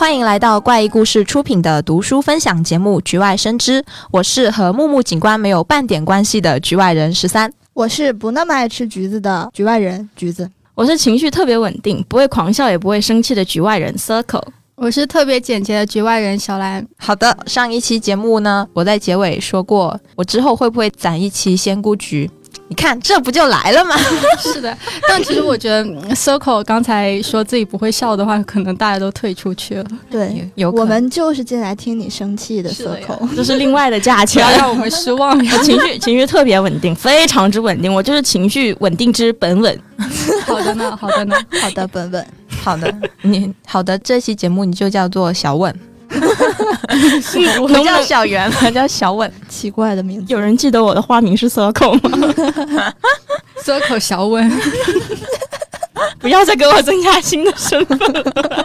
[0.00, 14.42] 欢迎来到怪异故事出品的读书分享节目《局外生枝》，我是和木木警官没有半点关系的局外人十三，我是不那么爱吃橘子的局外人橘子，我是情绪特别稳定，不会狂笑也不会生气的局外人 Circle，
[14.74, 16.88] 我是特别简洁的局外人小兰。
[16.96, 22.30] 好的，上一期节目呢，我在结尾说过，我之后会不会攒一期仙姑局？
[22.68, 23.96] 你看，这不就来了吗？
[24.38, 24.76] 是的，
[25.08, 29.84] 但其实我觉得 Circle 刚才说自己不会笑的话，可能大家都退出去了。
[30.10, 33.34] 对，有我们就是进来听你生气的 Circle。
[33.34, 35.58] 这是另外的价 钱，不要让我们失望呀！
[35.62, 39.78] 情绪情绪特别稳定，非常之稳定，我就是情绪稳定之本稳。
[40.46, 42.26] 好的呢，好的呢，好的，本本，
[42.62, 45.89] 好的，你好的，这期节目你就叫做小稳，能
[47.66, 49.30] 不叫小圆他， 叫小稳。
[49.48, 50.32] 奇怪的名字。
[50.32, 52.34] 有人记得我的花名是 Circle 吗
[53.64, 54.50] ？Circle 小稳，
[56.18, 58.64] 不要再给我增加新的身份了。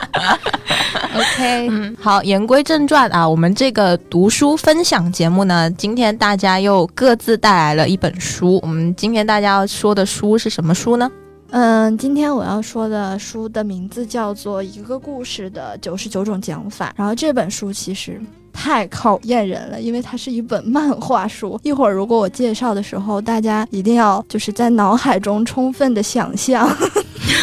[1.16, 8.60] OK，嗯，好，言归正传啊，我们这个读书分享节目呢，今天大家又各自带来了一本书。
[8.62, 11.10] 我们今天大家要说的书是什么书呢？
[11.52, 18.22] 嗯，今天我要说的书的名字叫做《一个故事的九十九种讲法》，然后这本书其实。
[18.58, 21.60] 太考验人了，因为它是一本漫画书。
[21.62, 26.66] 一会儿如果我介绍的时候，大家一定要就是在脑海中充分的想象，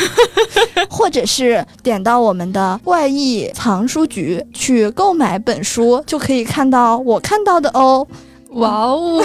[0.88, 8.04] 或者是点到我们的怪异藏书局去购买本书，就可以看到我看到的哦。
[8.52, 9.22] 哇哦，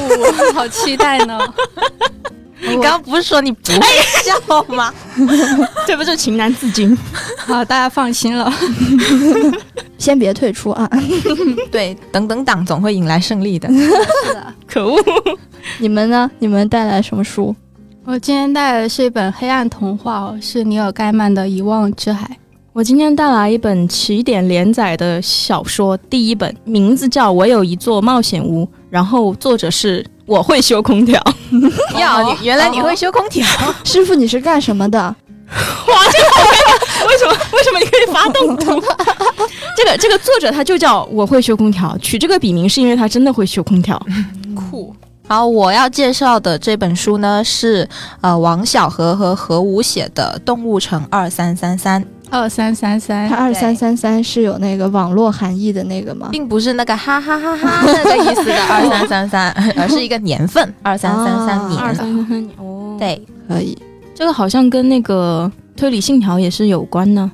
[0.53, 1.39] 好期待呢！
[2.59, 3.79] 你刚刚不是说你不会
[4.23, 4.93] 笑吗？
[5.85, 6.97] 这不是情难自禁？
[7.37, 8.51] 好，大家放心了。
[9.97, 10.89] 先别退出啊！
[11.71, 13.67] 对，等等党总会引来胜利的。
[13.69, 13.89] 是
[14.33, 14.97] 的，可恶！
[15.79, 16.29] 你们呢？
[16.39, 17.55] 你们带来什么书？
[18.05, 22.25] 我今天带来的是一本黑暗童话哦，是尼尔盖曼的《遗忘之海》。
[22.73, 31.19] 我今天带来一本起点连载的小说，第一本名字叫《我有一座冒险屋》，然后作者是我会修空调。
[31.97, 33.43] 呀你原来你会修空调，
[33.83, 34.99] 师傅，你是干什么的？
[35.49, 38.79] 哇，这个为什么为什么你可以发动图？
[39.75, 43.99] 这个这个作者他就叫我会修空调，取这个笔名是因为他真的会修空调。
[44.53, 44.93] 酷。
[45.29, 47.87] 好，我要介绍的这本书呢是
[48.21, 56.29] 呃王小河和何武写的《动物城二三三三》，二三三三它，二三三三是有那个网络含义的那个吗？
[56.31, 61.79] 并不是那个哈哈哈哈那个意思的 二三三三，而是一个年份二三三三年。
[61.79, 63.77] 二三三三哦，对，可以。
[64.13, 67.31] 这个好像跟那个推理信条也是有关呢。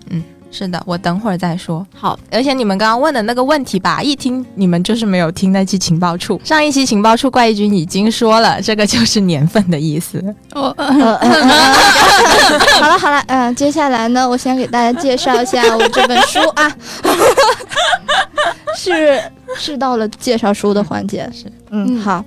[0.53, 1.86] 是的，我等会儿再说。
[1.96, 6.40] 好，而且你们刚刚问的那个问题吧，一听你们就是没有听那期情报处。
[6.44, 10.24] 上一期情报处怪异君已经说了，这个就是年份的意思。
[10.53, 16.72] 哦呃呃呃好了好了，嗯、接下来呢，我先给大家介绍一下我这本书啊，
[18.78, 19.19] 是
[19.58, 22.24] 是到了介绍书的环节，是，嗯，嗯好。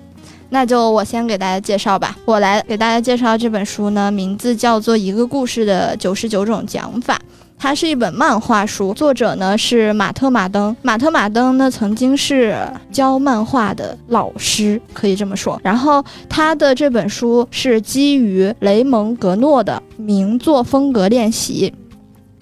[0.48, 2.16] 那就我先给大家介绍吧。
[2.25, 7.15] 我来给大家介绍这本书呢，名字叫做《一个故事的九十九种讲法》。
[7.58, 10.76] 它是一本漫画书，作者呢是马特·马登。
[10.82, 12.56] 马特·马登呢曾经是
[12.92, 15.58] 教漫画的老师，可以这么说。
[15.64, 21.72] 然后他的这本书是基于雷蒙·格诺的名作风格练习。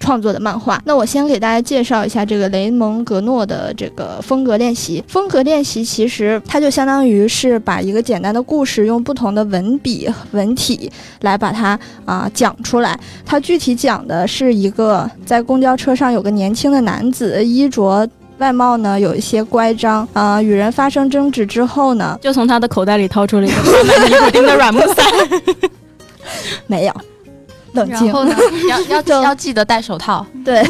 [0.05, 5.03] 创作的漫画，那我先给大家介绍一下这个雷蒙·格诺的这个风格练习。
[5.07, 12.97] 风格练习其实它就相当于是把一个简单的故事用不同的文笔、文体来把它啊、讲出来。
[13.25, 18.07] 它具体讲的是一个在公交车上有个年轻的男子，衣着
[18.37, 25.03] 外貌呢有一些乖张啊、与人发生争执之后呢，就从他的口袋里掏出了一个装满尼古丁的软木塞。
[26.67, 26.93] 没有
[27.75, 28.35] 冷静，然后呢？
[28.69, 30.25] 要要就要记得戴手套。
[30.43, 30.63] 对，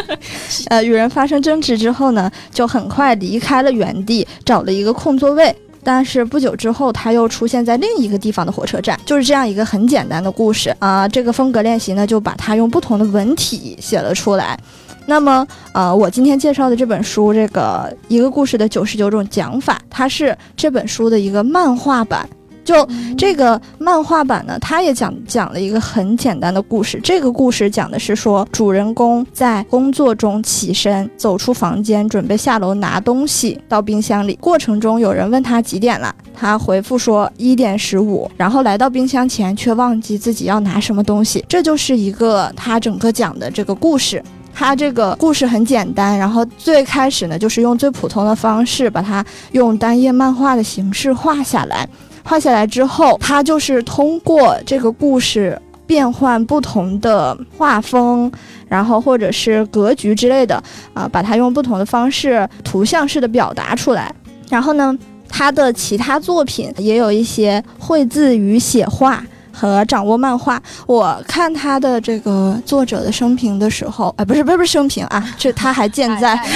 [0.68, 5.54] 呃，与人发生争执之后呢，就很快离开了原地，找了一个空座位。
[5.82, 14.58] 但是不久之后，他又出现在另一个地方的火车站，就是这样一个很简单的故事啊、这个风格练习呢，就把它用不同的文体写了出来。
[15.06, 22.28] 那么，呃，我今天介绍的这本书，这个一个故事的九十九种讲法，它是这本书的一个漫画版。
[22.64, 22.86] 就
[23.16, 27.00] 这个漫画版呢，它也讲讲了一个很简单的故事。
[27.02, 34.36] 这个故事讲的是说，主人公在工作中起身，走出房间，准备下楼拿东西到冰箱里。
[34.40, 41.44] 过程中有人问他几点了，他回复说一点十五，然后来到冰箱前，却忘记自己要拿什么东西。
[41.48, 44.22] 这就是一个他整个讲的这个故事。
[44.52, 51.88] 它这个故事很简单，然后最开始呢，就是用最普通的方式把它用单页漫画的形式画下来。
[52.30, 58.30] 画下来之后，他就是通过这个故事变换不同的画风，
[58.68, 60.62] 然后或者是格局之类的
[60.94, 64.14] 啊，把它用不同的方式图像式的表达出来。
[64.48, 64.96] 然后呢，
[65.28, 69.20] 他的其他作品也有一些绘字与写画。
[69.60, 76.34] 和掌握漫画，我看他的这个作者的生平的时候，哎，不是不是不是生平啊，这他还健在。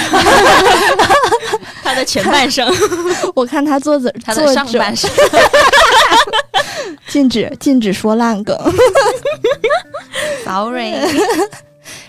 [1.83, 2.67] 他的前半生，
[3.35, 5.07] 我看他作者他的上半生，
[7.07, 8.57] 禁止禁止说烂梗
[10.43, 10.95] ，sorry。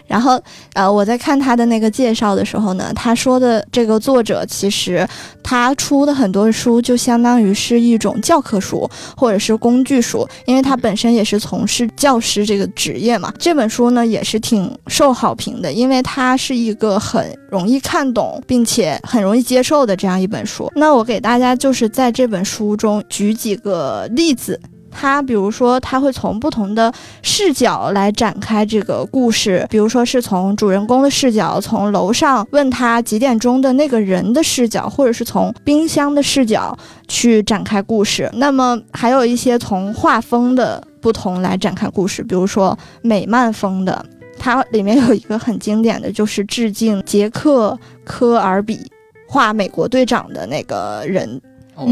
[0.06, 0.41] 然后，
[0.75, 5.06] 呃，我在看他的那个介绍的时候呢，他说的这个作者其实
[5.43, 13.32] 他出的很多书就相当于是一种教科书或者是工具书，因为他本身也是从事教师这个职业嘛。
[13.38, 20.70] 这本书呢也是挺受好评的，因为它是一个很容易看懂并且很容易接受的这样一本书。
[20.76, 24.61] 那我给大家就是在这本书中举几个例子。
[24.98, 26.90] 他比如说，他会从不同的
[27.20, 36.75] 视角来展开这个故事，比如说是从主人公的视角，从楼上问他几点钟的那个人的视角，或者是从冰箱的视角
[37.08, 38.31] 去展开故事。
[38.32, 44.02] 那么还有一些从画风的不同来展开故事，比如说美漫风的，
[44.38, 48.81] 它里面有一个很经典的就是致敬杰克科尔比
[49.28, 51.38] 画美国队长的那个人。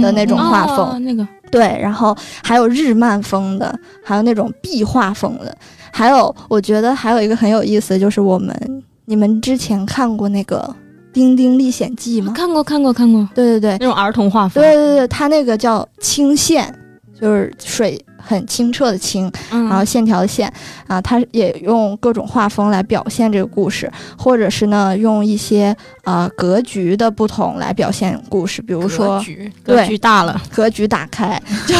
[0.00, 5.56] 的那种画风，那个对，然后还有日漫风的，还有那种壁画风的，
[5.92, 10.58] 还有我觉得还有一个很有意思就是我们你们之前看过那个
[11.12, 12.32] 《丁丁历险记》吗？
[12.34, 13.28] 看过，看过，看过。
[13.34, 14.62] 对对对，那种儿童画风。
[14.62, 16.74] 对对对，它那个叫青线，
[17.20, 18.02] 就是水。
[18.24, 20.52] 很清澈的清，然后线条的线
[20.86, 29.22] 啊，他也用各种画风来表现这个故事，或者是呢用一些啊格局的不同来表现故事，比如说
[29.62, 31.74] 格局大了，格局打开， 就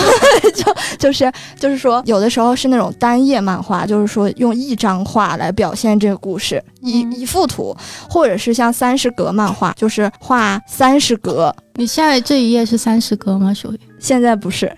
[0.53, 7.75] 就就是就是说有的时候是那种单页漫画，就是说用一张画来表现这个故事，一一幅图，
[8.09, 11.55] 或者是像三十格漫画，就是画三十格。
[11.77, 13.81] 你现在这一页是三十格吗，小雨？
[13.99, 14.71] 现在不是。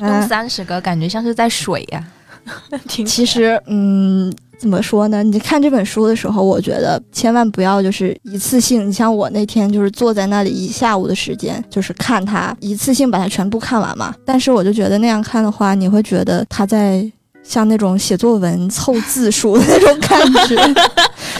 [0.00, 2.04] 用三十个，感觉像是在水呀。
[2.88, 5.22] 其实，嗯，怎么说呢？
[5.22, 8.88] 你看这本书的时候，我觉得千万不要就是一次性。
[8.88, 14.14] 你像我那天就是坐在那里一下午的时间，就是看它一次性把它全部看完嘛。
[14.24, 17.10] 但是我就觉得那样看的话，你会觉得它在。
[17.42, 20.74] 像那种写作文凑字数的那种感觉，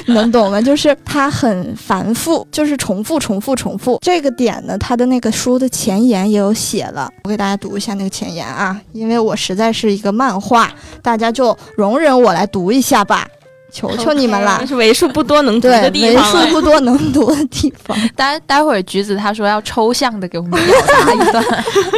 [0.13, 0.61] 能懂吗？
[0.61, 3.99] 就是它很繁复，就是重复、重复、重复。
[4.03, 13.27] 这个点呢，它的那个书的前言也有写了，我给大家读一下那个前言啊，因为我实在是一个漫画，大家就容忍我来读一下吧。
[13.71, 16.33] 求 求你们了， 是为数不多能读的地方。
[16.35, 17.97] 为数不多能读的地方。
[18.17, 21.45] 待待会儿橘子他说要抽象的给我们表达一段，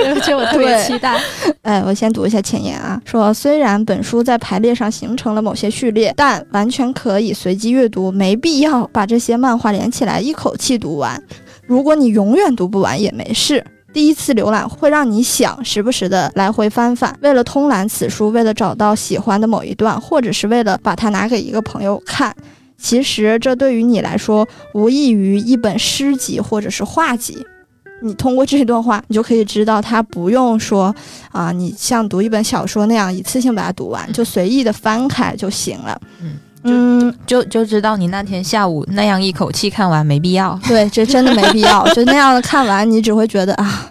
[0.06, 1.18] 而且我特别期待。
[1.62, 11.22] 哎，我先读一下前言啊，说虽然本书在排列上形成了某些序列，但完全可以随机阅读，没必要把这些漫画连起来一口气读完。
[11.66, 13.64] 如果你永远读不完也没事。
[13.92, 22.34] 第一次浏览会让你想时不时的来回翻翻，为了通览此书，为了找到喜欢的某一段，或者是为了把它拿给一个朋友看。
[22.78, 27.36] 其实这对于你来说无异于一本诗集或者是画集。
[28.02, 30.92] 你通过这段话，你就可以知道它不用说
[31.30, 36.00] 啊，你像读一本小说那样一次性把它读完，就随意的翻开就行了。
[36.20, 36.38] 嗯。
[36.64, 40.58] 嗯，就就知道你那天下午那样一口气看完没必要。
[40.68, 41.84] 对，这真的没必要。
[41.94, 43.90] 就那样的看完，你只会觉得啊，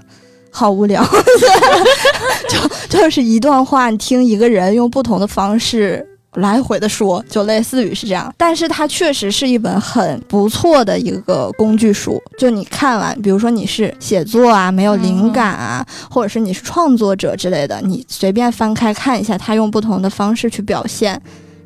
[0.49, 1.05] 好无聊。
[2.49, 8.33] 就就是一段话，你听一个人用不同的方式来回的说，就类似于是这样。
[8.37, 12.21] 但是它确实是一本很不错的一个工具书。
[12.37, 21.21] 就你看完，比如说你是写作啊，没有灵感啊，或者是你是创作者之类的，你随便翻开看一下，他用不同的方式去表现。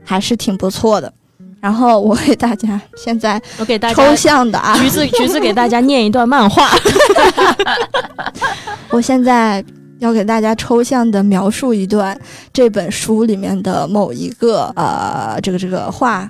[0.06, 1.12] 还是挺不错的，
[1.60, 6.70] 然后我给大家现在我给大家抽象的啊，橘子橘子给大家念一段漫画，
[8.92, 9.66] 我现在
[10.00, 12.16] 要给大家抽象的描述一段
[12.54, 16.30] 这本书里面的某一个呃这个这个画，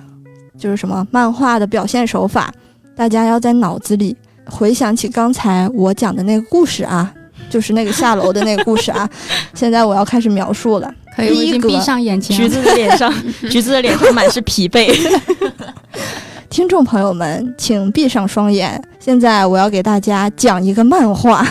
[0.58, 2.50] 就是什么漫画的表现手法，
[2.96, 4.16] 大家要在脑子里
[4.46, 7.12] 回想起刚才我讲的那个故事啊，
[7.48, 9.08] 就是那个下楼的那个故事啊，
[9.54, 10.92] 现在我要开始描述了。
[11.14, 12.36] 可以，闭上眼睛。
[12.36, 13.12] 橘子的脸上，
[13.50, 14.94] 橘子的脸上满是疲惫。
[16.50, 18.82] 听众朋友们，请闭上双眼。
[19.00, 21.46] 现在我要给大家讲一个漫画。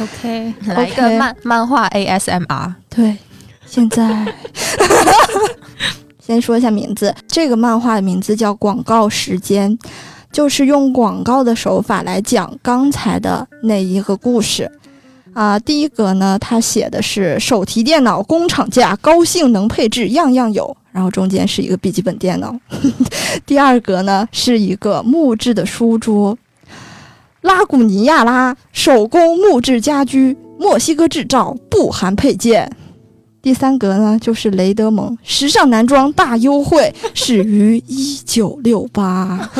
[0.00, 2.72] OK，来一个漫漫画 ASMR。
[2.88, 3.16] 对，
[3.66, 4.26] 现在
[6.24, 7.14] 先说一下名字。
[7.28, 9.70] 这个漫画的名字叫《广告时间》，
[10.32, 14.70] 就是用广告的手法来讲刚才的那一个故事。
[15.34, 22.54] 啊、第一格呢，它写的是手提电脑工厂价，高性能配置样样有，然后中间是一个笔记本电脑。
[23.46, 26.36] 第二格呢是一个木质的书桌，
[27.40, 32.70] 拉古尼亚拉手工木质家居，墨西哥制造，不含配件。
[33.42, 39.50] 第三格呢就是雷德蒙时尚男装大优惠，始于一九六八。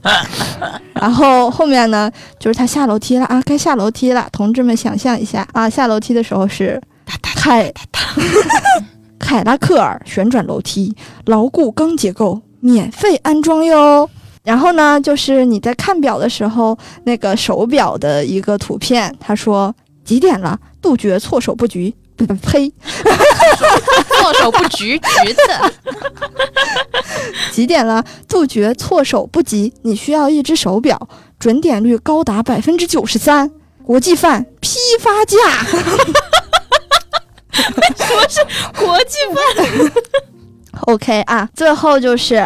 [0.94, 2.10] 然后后面呢，
[2.40, 6.80] 就是他下楼梯了啊，该下楼梯了，同志们想象一下啊，下楼梯的时候是
[7.22, 7.70] 凯
[9.18, 14.08] 凯拉克尔旋转楼梯，牢固钢结构，免费安装哟。
[14.42, 20.58] 然后呢，就是你在看表的时候，那个手表的一个图片，他说几点了？
[20.80, 21.94] 杜绝措手不及。
[22.16, 22.72] 不不呸！
[24.20, 25.40] 措手不及，橘子。
[27.52, 28.04] 几点了？
[28.28, 29.72] 杜绝措手不及。
[29.82, 31.08] 你需要一只手表，
[31.38, 33.50] 准点率高达百分之九十三，
[33.84, 35.36] 国际范批发价。
[37.52, 38.40] 什么是
[38.78, 39.92] 国际范
[40.86, 42.42] OK 啊，最后就是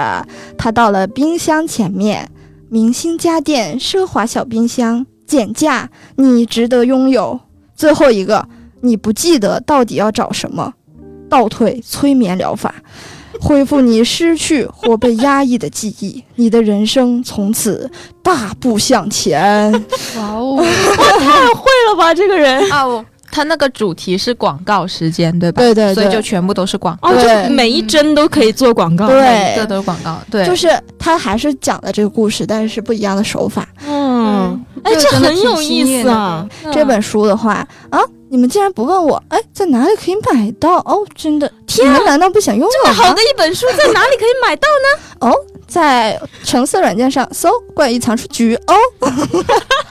[0.57, 2.31] 他到了冰箱前面，
[2.69, 7.41] 明星家电奢华小冰箱，减价，你值得拥有。
[7.75, 8.49] 最后一个，
[8.81, 10.73] 你不记得到底要找什么？
[11.29, 12.75] 倒退催眠疗法，
[13.41, 17.89] 恢复你失去或被压抑的记忆，你的人生从此
[18.21, 19.71] 大步向前。
[20.17, 20.57] 哇哦，
[21.21, 22.13] 太会了吧？
[22.13, 25.63] 这个人啊，我他那个主题是广告时间，对吧？
[25.63, 29.07] 对对对所以就全部都是广告，哦，对就每一帧都可以做广告。
[29.07, 30.69] 对每一个都是广告，对，就是
[30.99, 33.69] 他还是讲的这个故事，但是是不一样的手法。
[33.87, 34.00] 嗯，
[34.83, 36.47] 哎，这很有意思啊。
[36.73, 38.01] 这本书的话啊，
[38.31, 40.79] 你们竟然不问我，哎，在哪里可以买到？
[40.79, 43.21] 哦，真的，天啊你们难道不想拥有吗好的？
[43.23, 45.29] 一本书在哪里可以买到呢？
[45.31, 45.35] 哦
[45.67, 48.75] 在橙色软件上搜“怪异藏书局”哦。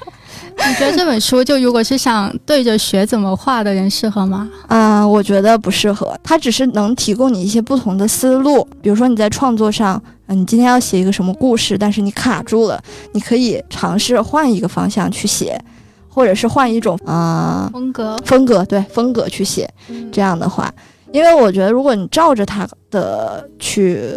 [0.67, 4.49] 你觉得这本书就如果是想对着学怎么画的人适合吗？
[4.67, 8.67] 嗯、我觉得不适合，它只是能提供你一些不同的思路。
[8.81, 12.81] 比如说你在创作上，嗯、你今天要写一个什么故事，但是你卡住了，
[13.13, 15.59] 你可以尝试换一个方向去写，
[16.07, 19.67] 或者是换一种啊、风格，风格，对风格去写。
[20.11, 20.71] 这样的话，
[21.11, 24.15] 因为我觉得如果你照着它的去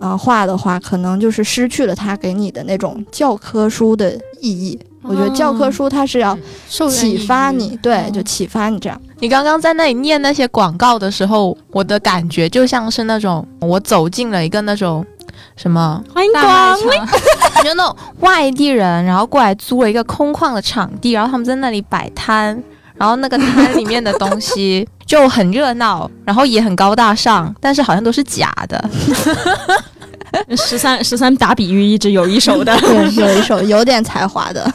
[0.00, 4.78] 啊、画的话，可能就是失去了它给你的那种教科书的意义。
[5.02, 6.36] 我觉得教科书它是要
[6.68, 8.98] 受启发以你，对，嗯就启发你这样。
[9.20, 15.04] 你刚刚在那里念那些广告的时候，我的感觉就像是那种我走进了一个那种
[15.56, 17.06] 什么，欢迎大光卖场，
[17.62, 22.62] 就那种外地人，然后过来租了一个空旷的场地，然后他们在那里摆摊，
[22.96, 28.90] 然后那个摊里面的东西 就很热闹，然后也很高大上，但是好像都是假的。
[30.56, 32.76] 十三十三打比喻一直有一手的。
[33.16, 34.68] 有一手有点才华的。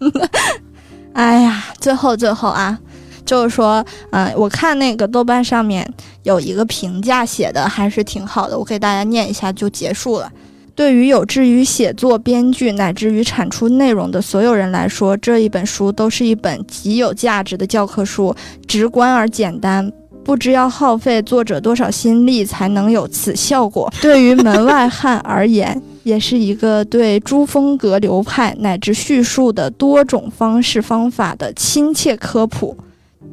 [1.12, 2.78] 哎呀，最后最后啊，
[3.26, 5.86] 就是说，嗯、我看那个豆瓣上面
[6.22, 10.30] 有一个评价写的还是挺好的，我给大家念一下就结束了。
[10.74, 18.34] 对于有志于写作、编剧乃至于产出内容的所有人来说，这一本书都是一本极有价值的教科书，
[18.66, 19.92] 直观而简单。
[20.22, 23.90] 不知要耗费作者多少心力才能有此效果。
[24.02, 32.76] 对于门外汉而言，也是一个对诸风格流派乃至叙述的多种方式方法的亲切科普。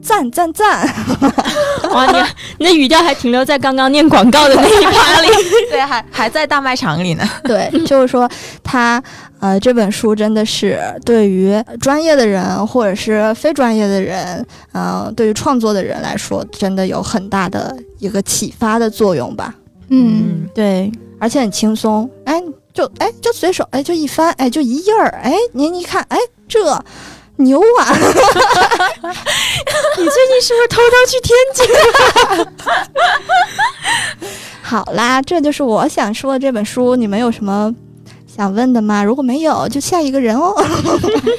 [0.01, 0.88] 赞赞赞！
[1.91, 2.20] 哇，你
[2.60, 5.27] 你的语调还停留在刚刚念广告的那一趴里。
[5.72, 7.24] 对，还还在大卖场里呢。
[7.44, 8.29] 对，就是说
[8.63, 9.01] 他
[9.39, 19.53] 呃这本书真的是对于专业的人或者是非专业的人，呃，对于创作的人来说，真的有很大的一个启发的作用吧。
[19.89, 22.41] 嗯，对，而且很轻松，哎，
[22.74, 26.17] 就哎就随手哎就一翻，哎就一页儿，哎您一看，哎
[26.48, 26.82] 这
[27.38, 27.94] 牛啊！
[29.98, 32.53] 你最近是不是偷偷去天津了？
[34.62, 37.74] 好啦，这就是我想说的这本书，你们有什么
[38.27, 39.03] 想问的吗？
[39.03, 40.53] 如果没有，就下一个人哦。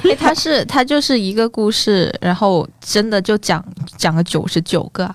[0.05, 3.63] 诶， 他是他就是一个故事，然后真的就讲
[3.97, 5.15] 讲了九十九个啊，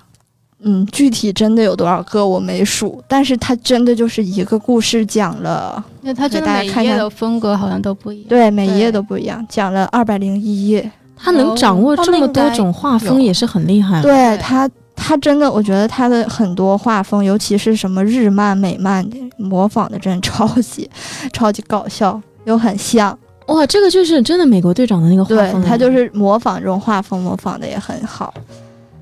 [0.64, 8.28] 嗯，具体真的有多少个我没数，但是它真的就是一个故事讲了，因为它真的每一给大家看看页的风格好像都不一样。
[8.28, 10.90] 对，每一页都不一样，讲了二百零一页。
[11.16, 14.02] 他能掌握这么多种画风，也是很厉害。
[14.02, 20.90] 对对他，他真的，我觉得他的很多画风，尤其是什么日漫、美漫，模仿的真的超级
[21.32, 23.16] 超级搞笑，又很像。
[23.46, 28.34] 哇，这个就是真的美国队长的那个画对风，他就是模仿这种画风，模仿的也很好。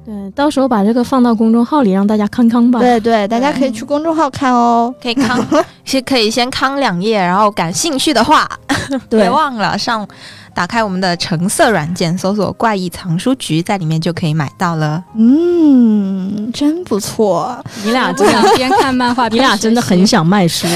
[0.05, 2.81] 对，到时候把这个放到公众号里让大家康康吧。
[2.81, 4.93] 对对，大家可以去公众号看哦。
[5.01, 5.39] 可以康
[5.85, 8.49] 先可以先康两页，然后感兴趣的话，
[9.09, 10.07] 别，忘了上
[10.55, 15.03] 打开我们的橙色软件，搜索“怪异藏书局”，在里面就可以买到了。
[15.17, 17.59] 嗯，真不错。
[17.85, 20.67] 你俩我真的， 边看漫画，你俩真的很想卖书。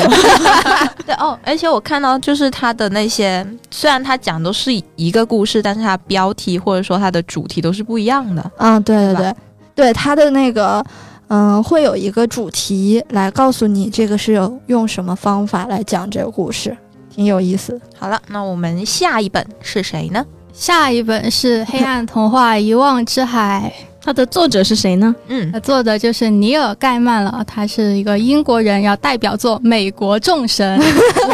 [1.07, 8.51] 对哦，而且我看到就是他的那些，虽然他讲都是一个故事，但是它标题或者说它的主题都是不一样的。
[8.59, 9.35] 嗯，对对对，
[9.75, 10.85] 对他的那个，
[11.29, 16.77] 嗯，会有一个主题来告诉你这个是有用什么方法来讲这个故事，
[17.17, 17.81] 挺有意思。
[17.99, 20.23] 好了，那我们下一本是谁呢？
[20.53, 25.15] 下一本是《黑暗童话：遗忘之海它的作者是谁呢？
[25.29, 30.79] 嗯》，呃，作者就是尼尔盖曼了，他是一个英国人，要代表作《美国众神》。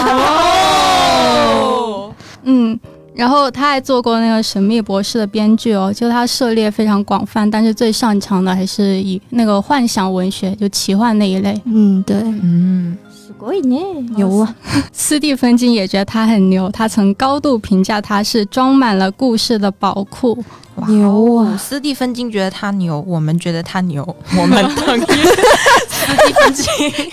[1.60, 2.12] 哦，
[2.44, 2.78] 嗯，
[3.14, 11.60] 然后他还做过那个《神秘博士》的编剧哦，就他涉猎非常广泛，但是最擅长的还是以那个幻想文学，就奇幻那一类。
[11.66, 12.96] 嗯，对，嗯，
[13.31, 13.83] すごいね。
[14.15, 14.55] 牛啊！
[14.91, 20.43] 斯蒂芬金也觉得他很牛，他曾高度评价他是装满了故事的宝库。
[20.75, 26.65] 哇牛啊哦斯蒂芬金觉得他牛，我们觉得他牛，我们等于斯 蒂芬金。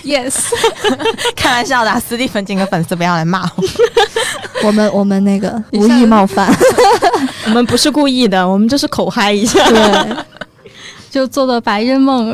[0.03, 0.35] Yes，
[1.35, 3.63] 开玩笑的啊，斯蒂芬金的粉丝不要来骂我。
[4.63, 6.47] 我 们我们那个一下无意冒犯，
[7.45, 9.59] 我们不是故意的，我们就是口嗨一下。
[9.67, 10.15] 对，
[11.09, 12.31] 就做的白日梦，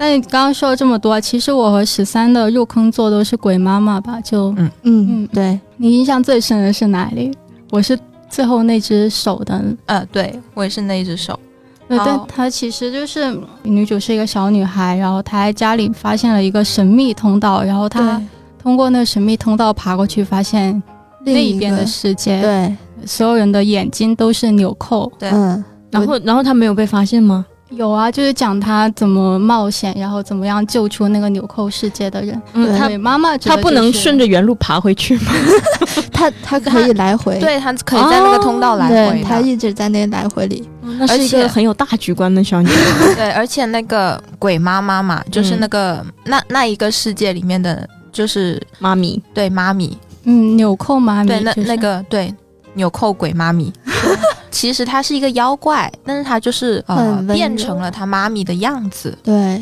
[0.00, 4.18] 但你刚刚说了这么多，其实我和十三的入坑作都是鬼妈妈吧？
[4.22, 7.30] 就嗯嗯，对，你印象最深的是哪里？
[7.70, 11.38] 我是最后那只手的，呃，对我也是那一只手。
[11.86, 18.18] 对，但她其实就是女主是一个小女孩，然后她在家里发现了一个神秘通道，然后她
[18.58, 20.82] 通过那个神秘通道爬过去，发现
[21.24, 25.12] 另那一边的世界，对，所有人的眼睛都是纽扣。
[25.18, 27.44] 对嗯，然后，然后她没有被发现吗？
[27.70, 32.40] 有啊，就是讲他怎么冒险，然后怎么样救出那个纽扣世界的人。
[32.52, 35.32] 嗯他对，妈妈觉他不能顺着原路爬回去吗？
[36.12, 39.22] 他他可以来回，对，他可以在那个通道来回。
[39.22, 43.14] 他一直在那来回里，那是一而且个很有大局观的小女孩。
[43.14, 52.34] 对，而且那个鬼妈妈嘛，就是那个、那那一个世界里面的，就是妈咪，对妈咪，嗯纽扣妈咪，对那就是那个对
[52.74, 53.72] 纽扣鬼妈咪。
[54.50, 59.16] 其实他是一个妖怪，但是他就是呃很变成了他妈咪的样子。
[59.22, 59.60] 对，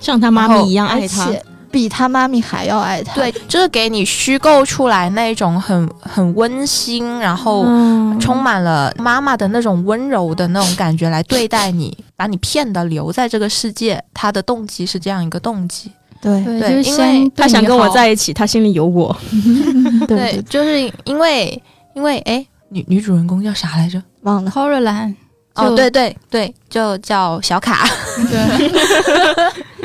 [0.00, 1.30] 像他妈咪一样爱他。
[1.68, 14.02] 比他妈咪还要爱他，对，就是给你虚构出来那种很很温馨，然后嗯充满了妈妈的那种温柔的那种感觉来对待你，把你骗的留在这个世界。
[14.14, 15.90] 他的动机是这样一个动机。
[16.22, 19.14] 对对，对因就是先为他想跟我在一起，他心里有我。
[20.08, 21.62] 对对，就是因为
[21.94, 22.46] 因为哎，
[22.76, 24.02] 女女主人公叫啥来着？
[24.22, 25.14] 忘了，Coraline，
[25.54, 27.86] 哦，对对对，就叫小卡。
[28.28, 28.70] 对，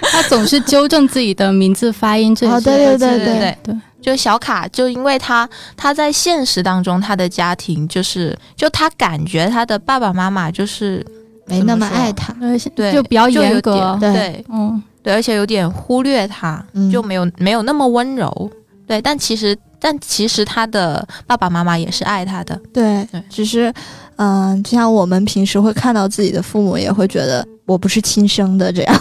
[0.01, 11.05] 他总是纠正自己的名字发音，这些对对对对对对就小卡，就因为他他在现实当中，他的家庭就是，就他感觉他的爸爸妈妈就是
[11.45, 18.51] 没那么爱他，呃对，就比较有严格点，对对嗯，对，而且有点忽略他，嗯就没有没有那么温柔。
[18.87, 22.55] 对，但其实但其实他的爸爸妈妈也是爱他的。
[22.71, 23.73] 对对，只是，
[24.17, 28.99] 嗯、就像我们平时会看到自己的父母，也会觉得我不是亲生的这样。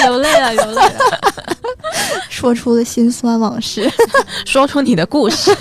[0.00, 1.00] 流泪了，流泪了。
[2.28, 3.90] 说出了心酸往事。
[4.44, 5.54] 说出你的故事，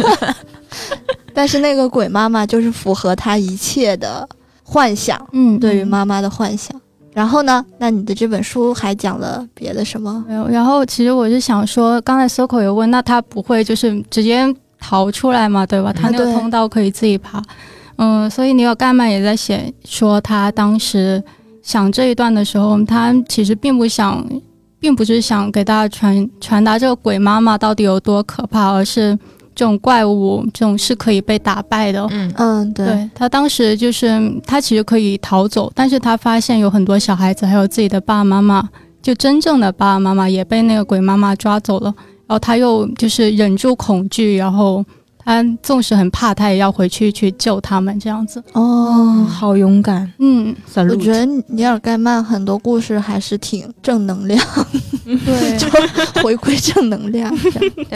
[1.34, 4.27] 但是那个鬼妈妈就是符合他一切的
[4.63, 6.79] 幻想，嗯，对于妈妈的幻想。
[7.13, 10.26] 然后呢，那你的这本书还讲了别的什么？
[10.28, 10.47] 没有。
[10.47, 15.93] 然后其实我是想说，刚才 Circle 有问，那他不会就是直接逃出来嘛，对吧？
[15.93, 17.41] 他那个通道可以自己爬。
[17.97, 21.23] 嗯，所以尼尔盖曼也在写说，他当时
[21.62, 24.28] 想这一段的时候，他其实并不想，
[24.80, 29.17] 并不是想给大家传传达这个鬼妈妈到底有多可怕，而是
[29.56, 32.08] 这种怪物这种是可以被打败的。
[32.12, 32.34] 嗯。
[32.38, 38.70] 嗯，对，对他当时就是他其实可以逃走，但是他发现有很多小孩子还有自己的爸爸妈妈，
[39.02, 41.94] 就真正的爸爸妈妈也被那个鬼妈妈抓走了，
[42.28, 44.84] 然后他又就是忍住恐惧，然后
[45.26, 48.44] 他纵使很怕，他也要回去去救他们这样子。
[48.54, 54.40] 哦，好勇敢，嗯，我觉得尼尔盖曼很多故事还是挺正能量，
[55.06, 55.68] 对， 就
[56.22, 57.34] 回归正能量。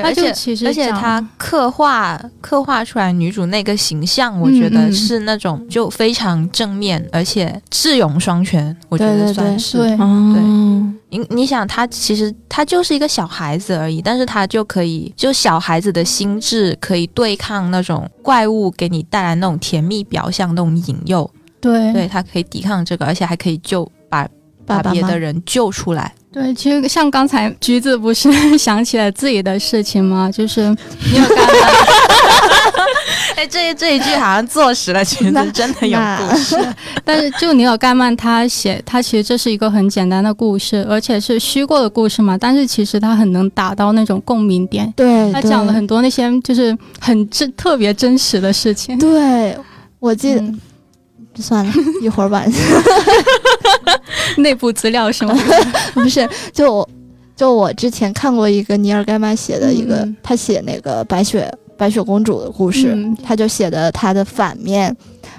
[0.04, 4.94] 而且就其实而且他刻画刻画出来女主那个形象，我觉得嗯。
[4.98, 9.34] 是那种就非常正面，而且智勇双全，我觉得对对对。
[9.34, 9.78] 算是。
[9.78, 9.94] 对。
[9.98, 21.27] 哦，你你想，他其实他就是一个小孩子而已，但是他就可以，就小孩子的心智可以对抗那种怪物给你带来那种甜蜜表象那种引诱，
[21.60, 24.27] 对对他可以抵抗这个，而且还可以救把
[24.67, 26.13] 爸爸妈别的人救出来。
[26.32, 30.30] 对，其实像刚才橘子不是 想起了自己的事情吗？
[30.32, 32.66] 就是尼尔盖曼，
[33.38, 36.58] 哎，这这一句好像坐实了，其实真的有故事。
[37.06, 42.36] 但是就尼尔盖曼他写，他其实这是一个很简单的故事，而且是虚构的故事嘛。
[42.36, 48.97] 但是其实他很能打到那种共鸣点，对，他讲了很多那些就是很真特别真实的事情。
[48.97, 49.56] 对，
[50.00, 50.60] 我记得、嗯
[51.39, 51.71] 算了
[52.02, 52.43] 一会儿吧
[54.38, 55.38] 内部资料是吗？
[55.93, 56.89] 不是，就我
[57.36, 61.47] 就我之前看过一个尼尔盖曼写的一个，嗯他写那个白雪
[61.78, 63.16] 白雪公主的故事，嗯。
[63.24, 64.96] 他就写的他的反面，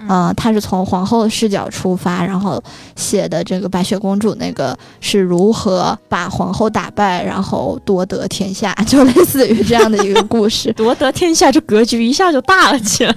[0.09, 2.61] 啊、他是从皇后的视角出发，然后
[2.97, 10.73] 写的这个白雪公主那个是如何把皇后打败，然后夺得天下， 就类似于这样的一个故事。
[10.77, 13.15] 夺得天下，这格局一下就大了起来，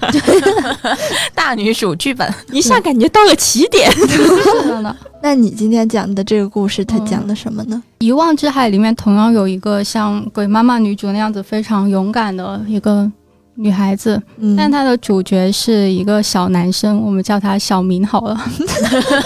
[1.33, 3.89] 大女主剧本，一下感觉到了起点。
[3.91, 4.95] 是的呢。
[5.23, 7.81] 那你今天讲的这个故事，它嗯讲的什么呢？
[7.99, 13.09] 遗忘之海里面同样有一个像鬼妈妈女主那样子非常勇敢的一个
[13.55, 18.37] 女孩子，嗯，但她的主角是一个小男生，我们叫他小明好了。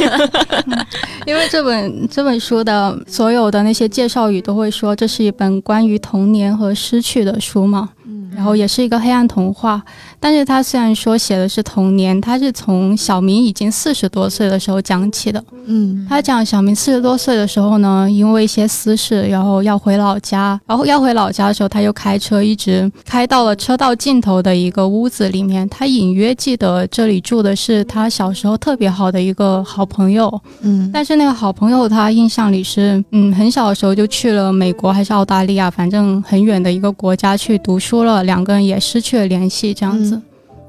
[1.26, 9.82] 因为这本这本书的所有的那些介绍语都会说这是一本关于童年和失去的书嘛，嗯然后也是一个黑暗童话。
[10.26, 15.44] 但是他虽然说写的是童年，他是从小明已经四十多岁的时候讲起的。
[15.68, 25.70] 嗯他讲小明四十多岁的时候呢，因为一些私事，然后要回老家，然后要回老家的时候，他就开车一直开到了车道尽头的一个屋子里面。
[25.70, 40.15] 他隐约记得这里住的是他小时候特别好的一个好朋友，嗯，但是那个好朋友他印象里是，嗯，很小的时候就去了美国还是澳大利亚，反正很远的一个国家去读书了，两个人也失去了联系，这样子。
[40.15, 40.15] 嗯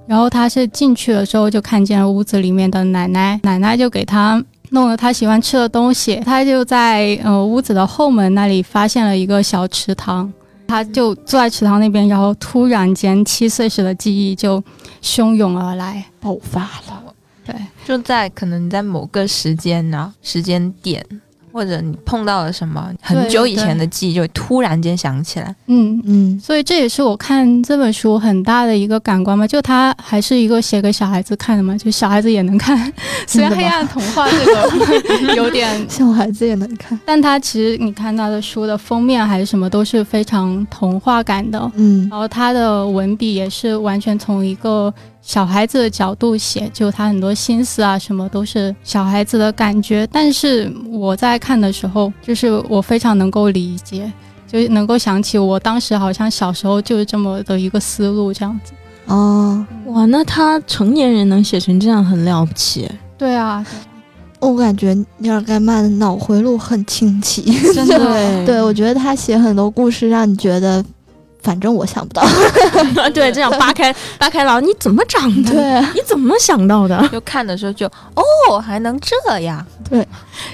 [0.06, 10.32] 然后他是进去了之后，就看见了屋子里面的奶奶，奶奶就给他弄了他喜欢吃的东西，他就在呃屋子的后门那里发现了一个小池塘，
[10.68, 14.62] 他就坐在池塘那边，然后突然间七岁时的记忆就
[15.02, 17.02] 汹涌而来，爆发了。
[17.44, 21.04] 对，就在可能你在某个时间呢、时间点，
[21.56, 25.56] 或者你碰到了什么很久以前的记忆，就突然间想起来。
[25.68, 32.92] 嗯，嗯所以这也是我看这本书很大的一个感官嘛，就它还是一个写给小孩子看的嘛，就小孩子也能看。
[33.26, 37.00] 虽然黑暗童话这个 有点，小孩子也能看。
[37.06, 44.92] 但它其实你看它的书的封面还是什么都是非常童话感的，嗯然后它的文笔也是完全从一个
[45.26, 50.06] 小孩子的角度写，就他很多心思啊什么都是小孩子的感觉。
[50.12, 54.10] 但是我在看的时候，就是我非常能够理解。
[54.46, 58.72] 就能够想起我当时好像小时候就是这么的一个思路，这样子。
[59.06, 62.88] 哦，哇，那他成年人能写成这样很了不起。
[63.18, 63.66] 对啊，
[64.38, 67.42] 我感觉尼尔盖曼的脑回路很清奇。
[67.74, 70.84] 真的，对，我觉得他写很多故事，让你觉得，
[71.46, 72.26] 反正我想不到。
[73.14, 75.52] 对，这样扒开扒开了，你怎么长的？
[75.52, 77.08] 对，你怎么想到的？
[77.12, 80.04] 就看的时候就哦，还能这样，对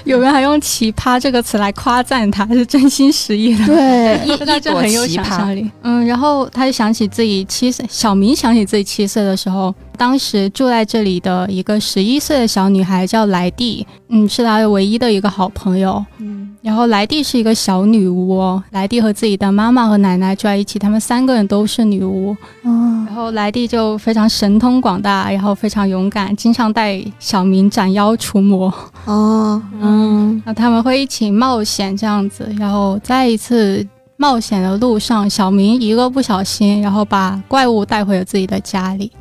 [0.03, 3.65] 有人还用“奇葩”这个词来夸赞他，是真心实意的。
[3.65, 5.69] 对，一他就很有想象力。
[5.81, 16.03] 嗯，然后他就想起自己七岁，小明想起自己七岁的时候，当时住在这里的一个十一岁的小女孩叫莱蒂，嗯，是她唯一的一个好朋友。
[16.19, 22.31] 嗯然后莱蒂是一个小女巫哦，莱蒂和自己的妈妈和奶奶住在一起，她们三个人都是女巫。
[22.63, 28.73] 哦然后莱蒂就非常神通广大，然后非常勇敢，经常带小明斩妖除魔。
[29.03, 39.11] 哦，嗯，那他们会一起冒险这样子，然后在一次冒险的路上，小明一个不小心，然后把怪物带回了自己的家里。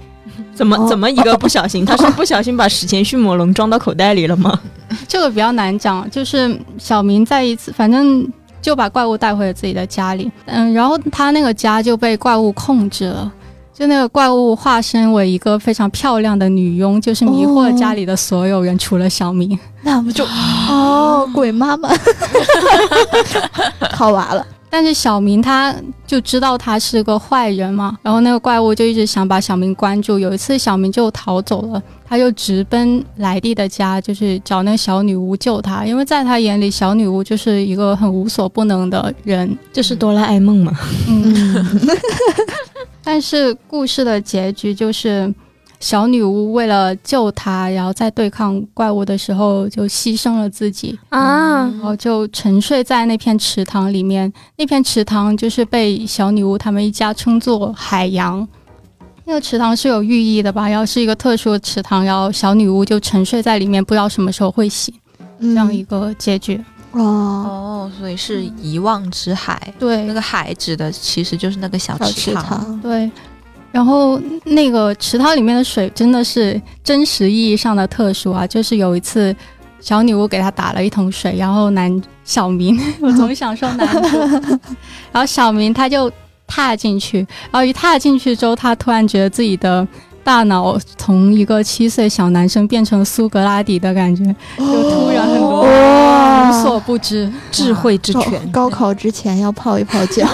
[0.52, 1.84] 哦怎么怎么一个不小心？
[1.84, 4.58] 他是不小心把史前迅猛龙装到口袋里了吗？
[5.08, 8.26] 这个比较难讲，就是小明在一次，反正
[8.60, 13.32] 就把怪物带回了自己的家里，嗯，然后他那个家就被怪物控制了。
[13.74, 19.58] 就那个怪物化身为一个非常漂亮的女佣，就是迷惑了家里的所有人，除了小明。
[19.80, 20.22] 那不就
[20.68, 21.88] 哦，鬼妈妈，
[23.96, 24.46] 好娃了。
[24.74, 25.74] 但是小明他
[26.06, 30.18] 就知道他是个坏人嘛，然后那个怪物就一直想把小明关住。
[30.18, 39.54] 有一次小明就逃走了，他就直奔莱蒂的家，就是找那个小女巫救他，因为在他眼里小女巫就是一个很无所不能的人。
[39.74, 40.72] 就是 哆啦 A 梦吗？
[41.06, 41.88] 嗯，嗯
[43.04, 45.30] 但是故事的结局就是。
[45.82, 54.32] 小女巫为了救他，然后在对抗怪物的时候就牺牲了自己，啊，然后就沉睡在那片池塘里面。
[54.56, 58.46] 那片池塘就是被小女巫他们一家称作海洋。
[59.24, 60.68] 那个池塘是有寓意的吧？
[60.68, 64.94] 然后是一个特殊的池塘，然后小女巫就沉睡在里面，不知道什么时候会醒。
[65.40, 66.62] 这样一个结局。
[66.92, 69.74] 哦，哦，所以是遗忘之海。
[69.80, 72.32] 对那个海指的其实就是那个小池。
[72.34, 73.10] 塘，对，
[73.72, 78.46] 然后那个池塘里面的水真的是真实意义上的特殊啊！
[78.46, 79.34] 就是有一次，
[79.80, 84.18] 小女巫给他打了一桶水，然后男小明， 我总想说男主，
[85.10, 86.12] 然后小明他就
[86.46, 87.18] 踏进去，
[87.50, 89.88] 然后一踏进去之后，他突然觉得自己的。
[90.24, 94.24] 大脑从一个七岁小男生变成苏格拉底的感觉，
[94.58, 97.30] 就突然很多哇无所不知。
[97.50, 100.26] 智慧之泉，高考之前要泡一泡脚，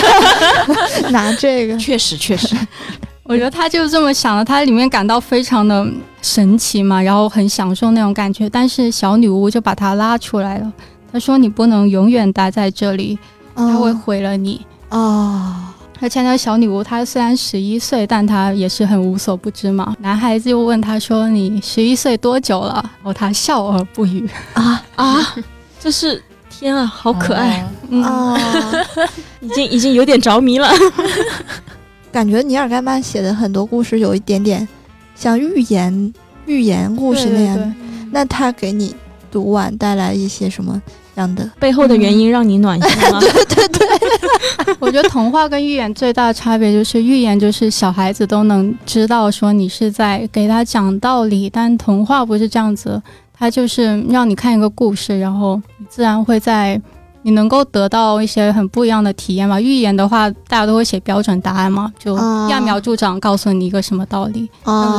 [1.10, 2.56] 拿这个，确实确实，
[3.24, 5.86] 我觉得他就是这么想的，他里面感到非常的
[6.22, 8.48] 神奇嘛，然后很享受那种感觉。
[8.48, 10.72] 但是小女巫就把他拉出来了，
[11.12, 13.18] 他说：“你不能永远待在这里，
[13.54, 14.64] 他会毁了你。
[14.90, 15.54] 哦，
[16.00, 19.94] 而且那个小女巫她虽然十一岁，但她也是很无所不知嘛。
[20.00, 24.28] 男孩子又问她说：“你十一岁多久了？”哦，她笑而不语。
[24.54, 25.34] 啊啊，
[25.80, 27.66] 这是天啊，好可爱，
[28.02, 28.36] 啊！
[29.40, 30.68] 已经已经有点着迷了。
[32.12, 34.66] 感觉尼尔盖曼写的很多故事有一点点
[35.14, 36.14] 像寓言
[36.46, 37.56] 寓言故事那样。
[37.56, 38.94] 对对对那他给你
[39.30, 40.80] 读完带来一些什么
[41.20, 41.48] 样的？
[41.58, 43.18] 背后的原因让你暖心吗？
[43.20, 53.00] 对对对 我觉得童话跟寓言最大的差别就是，寓言就是小孩子都能知道说你是在给他讲道理，但童话不是这样子，
[53.38, 56.80] 它就是让你看一个故事，然后你自然会在
[57.26, 59.60] 你能够得到一些很不一样的体验吧。
[59.60, 64.48] 预言的话，大家都会写标准答案嘛，就啊揠苗助长，告诉你一个什么道理。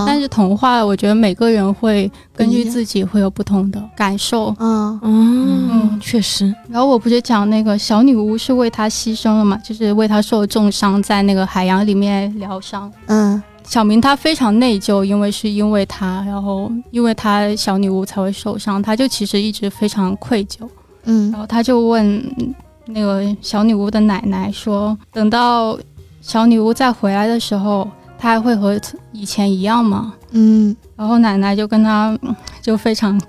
[0.06, 4.48] 但是童话，我觉得每个人会根据自己会有不同的感受。
[4.58, 12.92] 啊嗯，确实，然后我不是讲那个小女巫是为他牺牲了嘛，就是为他受重伤，在那个海洋里面疗伤。
[13.06, 20.60] 嗯小明他非常内疚，因为是因为他，然后因为他小女巫才会受伤，他就其实一直非常愧疚。
[21.08, 22.06] 嗯然后他就问
[22.38, 22.54] 嗯
[22.86, 25.78] 那个小女巫的奶奶说：“等到
[26.22, 28.80] 小女巫再回来的时候，她还会和
[29.12, 33.20] 以前一样吗？”嗯然后奶奶就跟他嗯就非常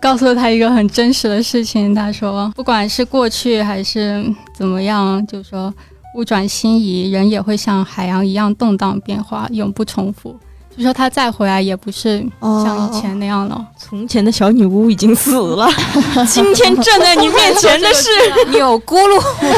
[0.00, 4.24] 告诉他一个很真实的事情，他说不管是过去还是
[4.54, 5.72] 怎么样，就说
[6.14, 10.34] 物转星移，人也会像海洋一样动荡变化，永不重复。
[10.76, 13.66] 就说他再回来也不是哦像以前那样了。
[13.78, 15.68] 从前的小女巫已经死了，
[16.28, 18.10] 今天站在你面前的是
[18.50, 19.14] 钮咕噜，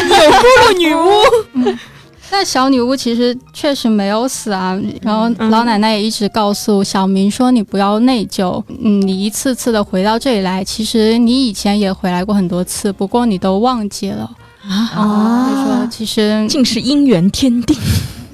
[0.06, 1.74] 钮咕噜女巫。
[2.30, 14.30] 但小女巫其实确实没有死啊，然后嗯老奶奶也一直告诉小明说：“你不要内疚，嗯，你一次次的回到这里来，其实你以前也回来过很多次，不过你都忘记了。”
[14.68, 17.74] 啊他说：“其实竟是姻缘天定，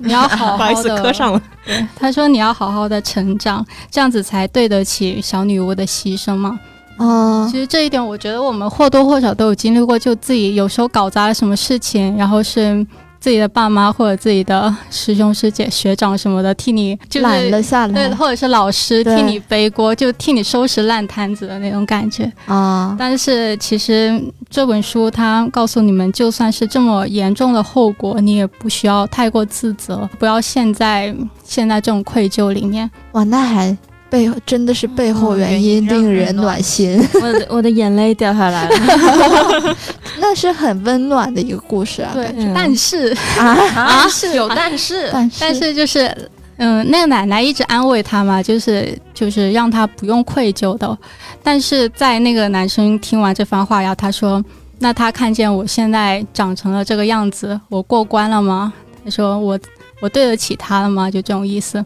[0.05, 1.43] 你要好不好意思好的，磕上了。
[1.67, 6.59] 对， 他说你要好好的成长，这样子才对得起小女巫的牺牲嘛。
[6.97, 12.87] 哦其实这一点，我觉得我们或多或少都有经历过，就自己有时候搞砸了什么事情，然后是
[13.25, 22.31] 自己的爸妈或者自己的师兄师姐、学长什么的替你就是揽了下对，或者是老师替你背锅，就替你收拾烂摊子的那种感觉。
[22.45, 32.91] 啊但是其实这本书它告诉你们，就算是这么严重的后果，你也不需要太过自责，不要陷在陷在这种愧疚里面。
[33.13, 33.75] 哇，那还
[34.15, 39.77] 背后真的是背后原因令人暖心， 我的我的眼泪掉下来了。
[40.21, 42.13] 那是很温暖的一个故事啊。
[42.15, 46.31] 对嗯，但是啊， 啊，是有但是，但是但是就是。
[46.57, 50.97] 嗯，那个奶奶一直安慰他嘛，就是就是让他不用愧疚的。
[51.43, 54.41] 但是在那个男生听完这番话，然后他说
[54.79, 58.73] ：“那他看见我现在长成了这个样子，我过关了吗？”
[59.05, 59.59] 他说：“我
[60.01, 61.85] 我对得起他了吗？”就这种意思。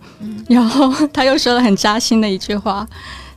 [0.49, 2.87] 然后他又说了很扎心的一句话，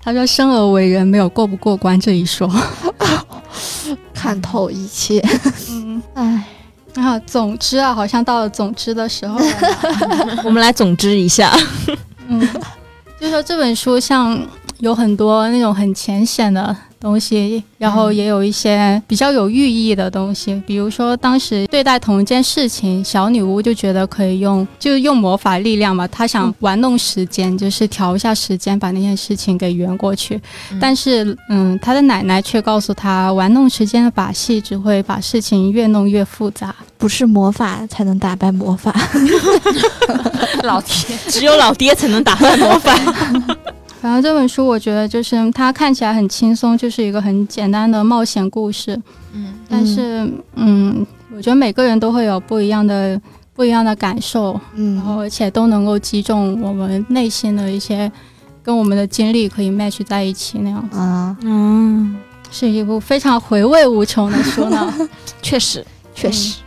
[0.01, 2.49] 他说：“生而为人，没有过不过关这一说。
[4.13, 5.19] 看透一切，”
[5.69, 6.45] 嗯， 哎，
[6.95, 9.45] 啊，总之啊，好像到了总之的时候了。
[10.45, 11.51] 我们来总之一下，
[12.27, 12.47] 嗯，
[13.19, 14.39] 就说这本书像
[14.79, 30.39] 有很多那种很浅显的东西，然后也有一些比较有寓意的东西，比如说当时对待同一件事情，小女巫就觉得可以用，就用魔法力量嘛，她想玩弄时间，就是调一下时间，把那件事情给圆过去。
[30.71, 36.73] 嗯但是，嗯，她的奶奶却告诉她，玩弄时间的把戏只会把事情越弄越复杂。
[36.97, 38.93] 不是魔法才能打败魔法，
[40.61, 42.95] 老爹，只有老爹才能打败魔法。
[44.01, 48.99] 反正这本书我觉得就是它看起来很轻松，就是一个很简单的冒险故事。
[49.33, 53.19] 嗯但是，嗯，我觉得每个人都会有不一样的
[53.53, 58.11] 不一样的感受，然后嗯而且都能够击中我们内心的一些
[58.63, 62.17] 跟我们的经历可以 match 在一起那样子，啊，嗯，
[62.51, 64.91] 是一部非常回味无穷的书呢。
[65.41, 65.85] 确实，
[66.15, 66.57] 确实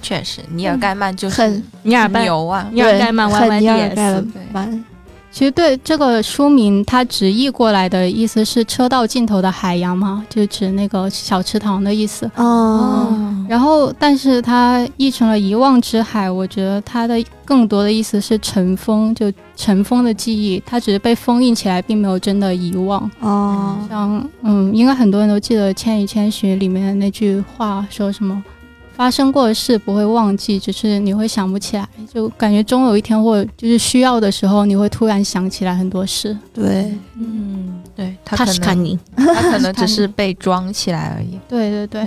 [0.00, 2.68] 确实，尼尔盖曼就是很尼尔盖牛啊！
[2.72, 4.84] 尼尔盖曼对很尼尔盖 YYDS，曼，
[5.30, 12.28] 其实对这个书名，它直译过来的意思是“车道尽头的海洋”嘛，就指那个小池塘的意思。
[12.34, 13.14] 哦，
[13.48, 23.08] 然后，但是它译成了“遗忘之海”，我觉得它的更多的意思是尘封，就尘封的记忆，它只是被封印起来，并没有真的遗忘。
[23.20, 28.42] 哦，像，嗯，应该很多人都记得《千与千寻》里面的那句话，说什么
[28.98, 36.36] “发生过的事不会忘记，只是你会想不起来”，就感觉终有一天，或者就是需要的时候，你会突然想起来很多事。
[36.52, 41.38] 对，嗯，对他他可能看你，他可能只是被装起来而已。
[41.48, 42.04] 对对对，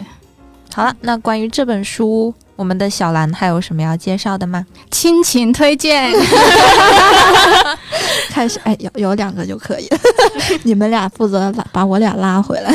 [0.74, 4.66] 好了，那关于这本书，我们的小兰还有什么要介绍的吗？
[4.92, 6.12] 亲情推荐。
[8.30, 9.88] 开始哎，有有两个就可以，
[10.64, 12.74] 你们俩负责把把我俩拉回来。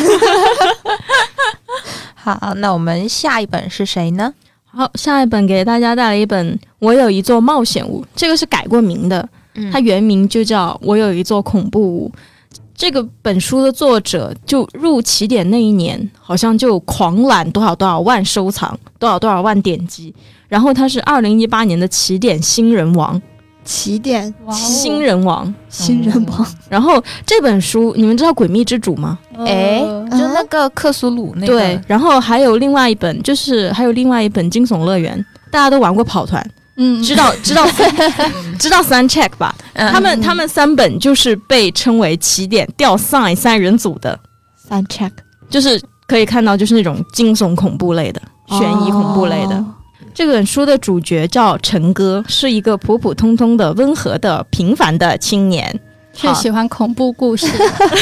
[2.34, 4.34] 好，那我们下一本是谁呢？
[4.64, 12.12] 好，下一本给大家带来一本《我有一座冒险屋》，这个是改过名的，嗯它原名就叫《我有一座恐怖屋》。
[12.74, 20.14] 这个本书的作者就入起点那一年，好像就狂揽多少多少万收藏，多少多少万点击。
[20.48, 23.20] 然后他是二零一八年的起点新人王，
[23.66, 24.52] 起点哦。
[24.54, 25.52] 新人王。
[25.68, 29.18] 新人王，然后这本书你们知道《诡秘之主》吗？
[29.36, 35.18] 哎呃就那个克苏鲁那个，对，然后还有另外一本，就是还有另外一本《惊悚乐园》，
[35.50, 36.42] 大家都玩过跑团，
[36.76, 37.66] 嗯，知道知道
[38.58, 39.54] 知道三 check 吧？
[39.74, 39.92] 嗯。
[39.92, 44.18] 他们他们三本就是被称为起点掉 sign 三人组的，
[44.56, 45.10] 三 check
[45.50, 49.56] 就是可以看到就是那种惊悚恐怖类的、悬疑恐怖类的。
[49.56, 49.66] 哦
[50.16, 55.78] 这本书的主角叫陈哥，是一个普普通通的、温和的、平凡的青年。
[56.14, 57.46] 是喜欢恐怖故事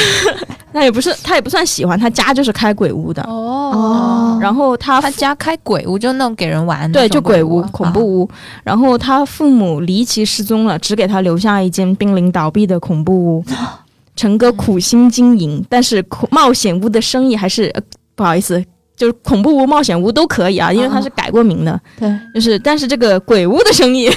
[0.71, 3.21] 那也不是，他也不算喜欢，他家就是开鬼屋的。
[3.23, 4.39] 哦。
[4.41, 8.29] 然后他他家开鬼屋，就那种给人玩的对，就鬼屋啊、恐怖屋。
[8.63, 13.43] 然后他父母离奇失踪了，只给他留下一间濒临倒闭的恐怖屋。
[14.15, 17.81] 陈哥苦心经营，但是恐冒险屋的生意还是、呃
[18.15, 18.63] 不好意思，
[18.95, 21.79] 就是恐怖屋、冒险屋都可以啊，因为他是改过名的。
[21.99, 24.09] 对，就是，但是这个鬼屋的生意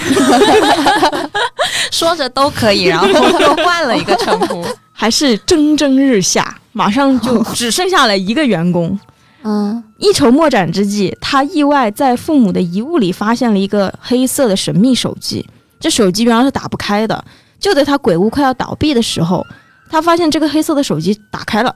[1.91, 4.64] 说着都可以，然后又换了一个称呼。
[4.93, 8.99] 还是蒸蒸日下，马上就 只剩下了一个员工。
[9.45, 15.49] 嗯，一筹莫展之际，他意外在父母的遗物里发现了一个黑色的神秘手机。
[15.79, 17.25] 这手机原来是打不开的，
[17.61, 19.47] 就在他鬼屋快要倒闭的时候，
[19.88, 21.73] 他发现这个黑色的手机打开了，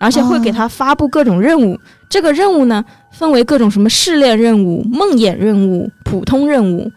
[0.00, 1.78] 而且会给他发布各种任务。
[2.08, 6.90] 这个任务呢，分为各种什么试炼任务、梦魇任务、普通任务。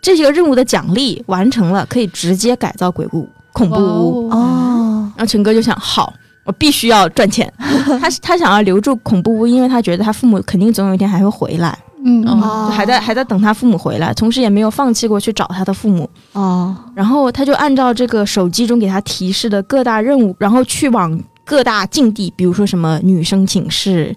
[0.00, 4.28] 这些个任务的奖励完成了，可以直接改造鬼屋、恐怖屋。
[4.30, 6.12] 哦哦，然后陈哥就想，好，
[6.44, 7.52] 我必须要赚钱。
[8.00, 16.08] 他他想要留住恐怖屋，因为他觉得他父母肯定总有一天还会回来，嗯哦就还在还在等他父母回来，同时也没有放弃过去找他的父母。
[16.32, 24.14] 哦，然后他就按照这个手机中给他提示的各大任务，然后去往各大禁地，比如说什么女生寝室、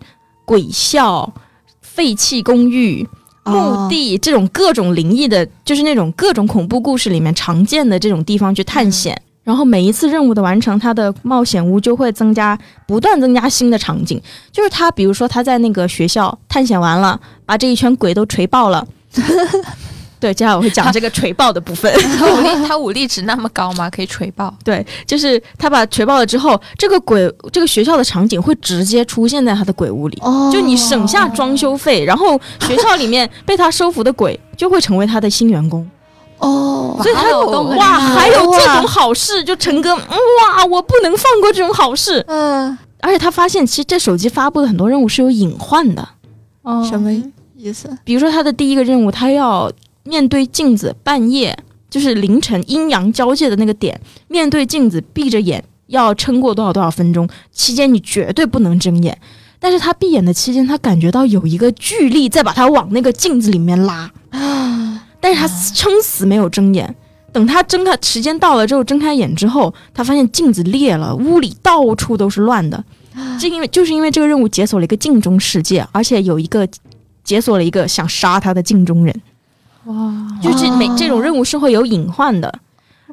[0.52, 1.34] 鬼校、
[1.80, 3.08] 废弃公寓、
[3.46, 9.18] 墓地这种各种灵异的，就是那种各种恐怖故事里面常见的这种地方去探险。
[9.46, 14.22] 然后每一次任务的完成，他的冒险屋就会增加，不断增加新的场景。
[14.52, 18.86] 就是他，比如说他在那个学校探险完了，把这一圈鬼都锤爆了。
[20.22, 21.92] 对，接下来我会讲这个锤爆的部分。
[22.18, 23.90] 他武力他武力值那么高吗？
[23.90, 24.54] 可以锤爆？
[24.64, 30.18] 对，就是他把锤爆了之后，这个鬼这个学校的场景会直接出现在他的鬼屋里。
[30.22, 35.90] 哦，就你省下装修费，然后学校里面被他收服的鬼就会成为他的新员工，
[36.38, 42.24] 哦，所以他哇哦哇，还有这种好事，就陈哥，嗯哇，我不能放过这种好事。
[42.28, 46.08] 嗯，而且他发现，其实这手机发布的很多任务是有隐患的，
[46.62, 47.12] 哦什么
[47.58, 47.90] 意思？
[48.04, 49.72] 比如说他的第一个任务，他要
[50.04, 51.58] 面对镜子，半夜
[51.90, 59.18] 就是凌晨阴阳交界的那个点，面对镜子闭着眼，要撑过多少多少分钟，期间你绝对不能睁眼。
[59.60, 66.96] 但是他闭眼的期间，他感觉到有一个巨力在把他往那个镜子里面拉啊，但是他撑死没有睁眼。
[67.32, 72.84] 等他睁开，时间到了之后，睁开眼之后，他发现镜子裂了，屋里到处都是乱的。
[73.40, 76.68] 这因为就是因为这个任务解锁了一个镜中世界，而且有一个
[77.24, 79.22] 解锁了一个想杀他的镜中人。
[79.86, 82.54] 哇，就是每这种任务是会有隐患的，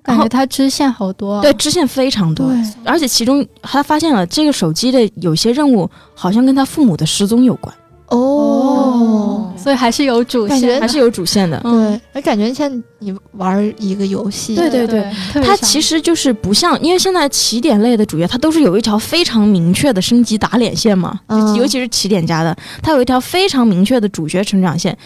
[0.03, 1.43] 感觉它支线好多啊。
[1.43, 2.51] 对，支线非常多，
[2.85, 7.75] 而且其中他发现了这个手机的有些任务好像跟他父母的失踪有关。
[8.09, 11.61] 哦，所以还是有主线，还是有主线的。
[11.65, 11.93] 嗯。
[11.93, 21.55] 对，那感觉像你玩一个游戏，对对对，它其实就是不像，因为现在起点类的主页，它都是有一条非常明确的升级打脸线嘛，嗯。
[21.55, 24.97] 尤其是起点家的，它有一条非常明确的主角成长线。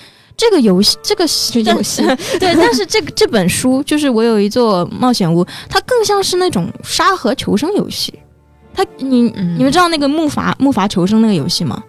[0.43, 1.25] 这个游戏，这个
[1.73, 2.03] 游戏
[2.41, 8.13] 对，但是这个这本书就是我有一座冒险屋，它更像是那种沙盒求生游戏。
[8.75, 11.81] 它你嗯你们知道那个木筏木筏求生那个游戏吗？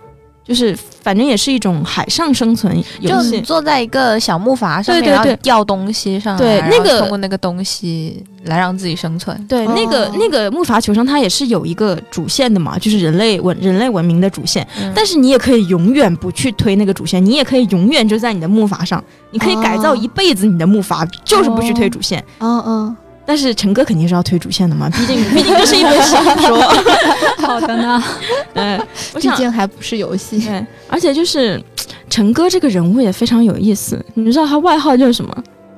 [0.45, 3.41] 就是反正也是一种海上生存游就你。
[3.41, 9.37] 坐在一个小木筏上面，对对对然后吊东西上来，然后对那个通过那个东西来让自己生存。
[9.47, 14.67] 对，那个哦那个木筏求生，它也是有一个主线的嘛，就是人类文人类文明的主线。
[14.79, 22.23] 嗯但是你也可以永远不去推那个主线，你也可以永远就在你的木筏上，你可以改造哦一辈子你的木筏，就是不去推主线。
[22.39, 26.57] 嗯嗯，但是陈哥肯定是要推主线的嘛， 毕竟毕竟这是一本小说。
[27.39, 28.03] 好的呢。
[28.53, 28.79] 对，
[29.19, 31.61] 毕竟还不是游戏，对，而且就是
[32.09, 35.35] 陈哥这个人物也非常有意思，你知道他外号叫什么？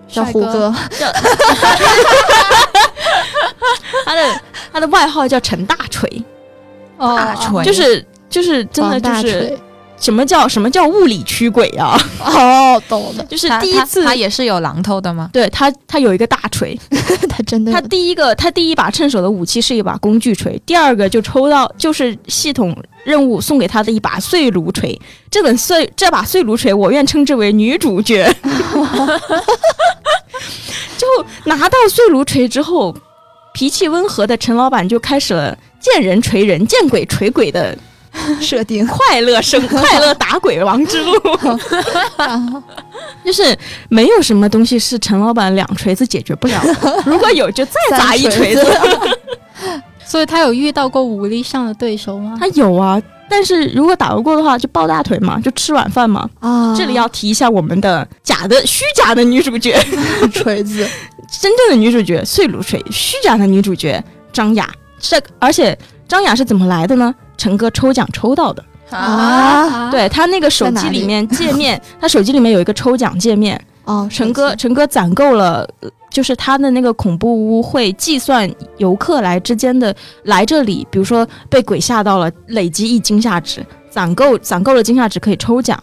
[0.08, 0.74] 叫胡歌，
[4.06, 4.42] 他的
[4.72, 6.24] 他的外号叫陈大锤，
[6.98, 7.16] 哦。
[7.18, 7.64] 大锤。
[7.66, 9.58] 就是就是真的就是
[10.00, 11.98] 什么叫什么叫物理驱鬼啊？
[12.20, 15.30] 哦，懂了， 就是第一次他也是有榔头的吗？
[15.34, 16.78] 对他他有一个大锤，
[17.30, 25.00] 他真的他第一个他第一把趁手的武器是一把工具锤，第二个就抽到就是系统任务送给他的一把碎炉锤。
[25.32, 28.32] 这本碎这把碎炉锤，我愿称之为女主角。
[30.98, 31.06] 就
[31.46, 32.96] 拿到碎炉锤之后，
[33.54, 37.78] 脾气温和的陈老板就开始了见人锤人、见鬼锤鬼的
[38.42, 41.14] 设定，快乐生 快乐打鬼王之路。
[43.24, 43.58] 就是
[43.90, 48.66] 没有什么东西是陈老板两锤子解决不了的， 如果有就再砸一锤子。
[50.06, 52.38] 所以他有遇到过武力上的对手吗？
[52.40, 56.30] 他有啊，但是如果打不过的话，就抱大腿嘛，就吃软饭嘛。
[56.40, 59.76] 啊，这里要提一下我们的假的、虚假的女主角，
[60.32, 60.88] 锤子，
[61.42, 64.02] 真正的女主角碎炉锤，虚假的女主角
[64.32, 64.70] 张雅。
[65.00, 65.78] 这而且
[66.08, 67.14] 张雅是怎么来的呢？
[67.38, 68.64] 陈哥抽奖抽到的。
[68.92, 69.90] 啊？
[69.90, 79.94] 对他那个手机里面界面， 他手机里面有一个抽奖界面，哦，陈哥，陈哥攒够了，呃就是他的那个恐怖屋会计算游客来之间的
[80.24, 85.78] 来这里，比如说被鬼吓到了，累积一惊吓值，攒够攒够了惊吓值可以抽奖。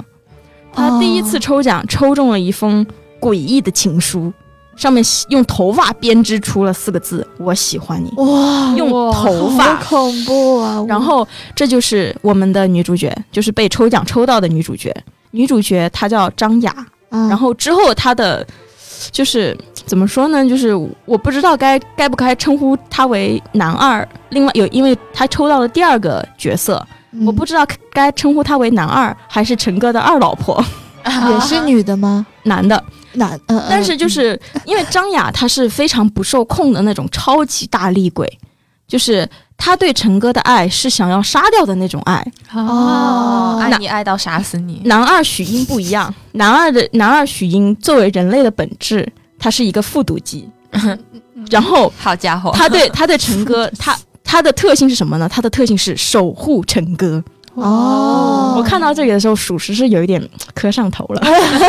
[0.73, 2.87] 他第一次抽奖抽中了一封
[3.21, 4.33] 诡异的情书，
[4.77, 9.77] 上面用头发编织出了四个字：“我喜欢你。”哇，用头发。
[9.77, 10.85] 好恐怖啊！
[10.89, 14.95] 然后这就是我们的女主角，就是被抽奖抽到的女主角。
[15.33, 16.75] 女主角她叫张雅，
[17.11, 18.47] 嗯，然后之后她的
[19.11, 19.57] 就是
[19.87, 20.47] 怎么说呢？
[20.49, 24.07] 就是我不知道该该不该称呼她为男二。
[24.31, 30.63] 另外有，因为她抽到了第二个角色，嗯我不知道该称呼她为男二还是陈哥的二老婆，
[31.05, 32.27] 也是女的吗？
[32.45, 32.83] 男的。
[33.15, 38.39] 男，嗯，嗯但是就是因为张雅她是非常不受控的那种超级大厉鬼，
[38.87, 42.27] 就是她对陈哥的爱是想要杀掉的那种爱。
[42.55, 44.83] 哦爱你爱到杀死你。
[44.85, 50.49] 男二许英不一样，男二的男二许英作为人类的本质，他是一个复读机。
[51.51, 55.29] 然后好家伙，他对 他对陈哥，他他的特性是什么呢？
[55.29, 57.23] 他的特性是守护陈哥。
[57.55, 58.55] 哦。
[58.57, 60.23] 我看到这里的时候，属实是有一点
[60.55, 61.23] 磕上头了。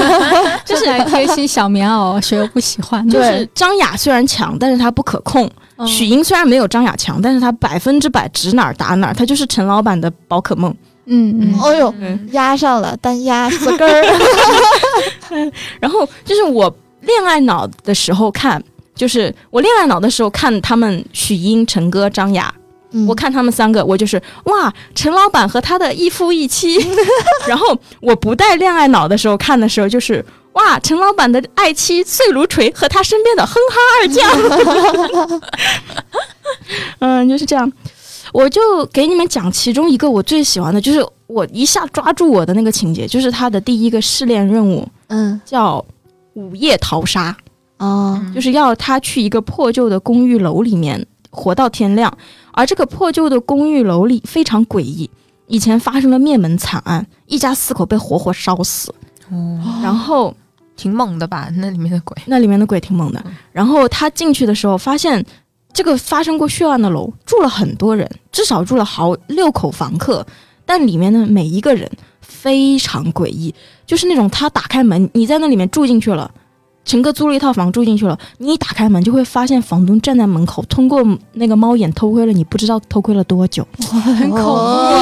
[0.66, 3.12] 就是来贴心小棉袄，谁又不喜欢呢？
[3.12, 5.88] 就是张雅虽然强，但是她不可控；嗯。
[5.88, 10.74] 许英虽然没有张雅强，但是她百分之百指哪儿打哪儿，她就是陈老板的宝可梦。
[11.06, 14.02] 嗯嗯，哦呦，嗯压上了，单压死根儿，
[15.82, 18.64] 然后就是我恋爱脑的时候看，
[18.96, 22.54] 就是我恋爱脑的时候看他们许英、陈哥、张雅，
[22.94, 26.78] 嗯我看他们三个，我就是哇，陈老板和他的一夫一妻。
[27.48, 30.24] 然后我不带恋爱脑的时候看的时候，就是
[30.54, 35.42] 哇，陈老板的爱妻碎炉锤和他身边的哼哈二将。
[37.00, 37.72] 嗯，就是这样。
[38.32, 45.84] 我就给你们讲其中一个我最喜欢的，就是我一下抓住我的那个情节，就是他的第一个试炼任务嗯，叫
[46.34, 47.36] 午夜逃杀。
[47.78, 52.16] 哦，就是要他去一个破旧的公寓楼里面活到天亮，
[52.54, 55.10] 而这个破旧的公寓楼里非常诡异，
[55.48, 58.96] 以前发生了灭门惨案，一家四口被活活烧死，
[59.30, 60.34] 哦，然后
[60.78, 61.50] 挺猛的吧？
[61.58, 65.26] 那里面的鬼，那里面的鬼挺猛的，然后他进去的时候发现。
[65.76, 70.24] 这个发生过血案的楼住了很多人，至少住了好六口房客，
[70.68, 71.90] 但里面的每一个人
[72.22, 73.52] 非常诡异，
[73.84, 76.30] 就是那种他打开门，你在那里面住进去了，
[76.86, 81.04] 陈哥租了一套房住进去了，你一打开门就会发现房东站在门口，通过
[81.34, 83.66] 那个猫眼偷窥了你不知道偷窥了多久。
[83.80, 84.44] 很恐怖。
[84.44, 85.00] 哦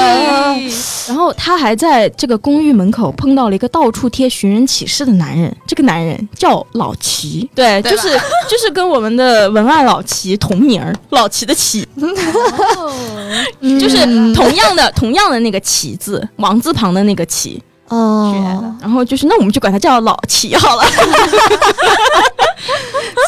[1.08, 8.10] 然后他还在这个公寓门口碰到了一个到处贴寻人启事的男人，这个男人叫老齐，对，对就是
[8.50, 11.86] 就是跟我们的文案老齐同名儿，老齐的齐，
[13.60, 17.62] 就是同样的同样的那个齐字，王字旁的那个齐，
[17.92, 20.84] 哦，然后就是那我们就管他叫老齐好了。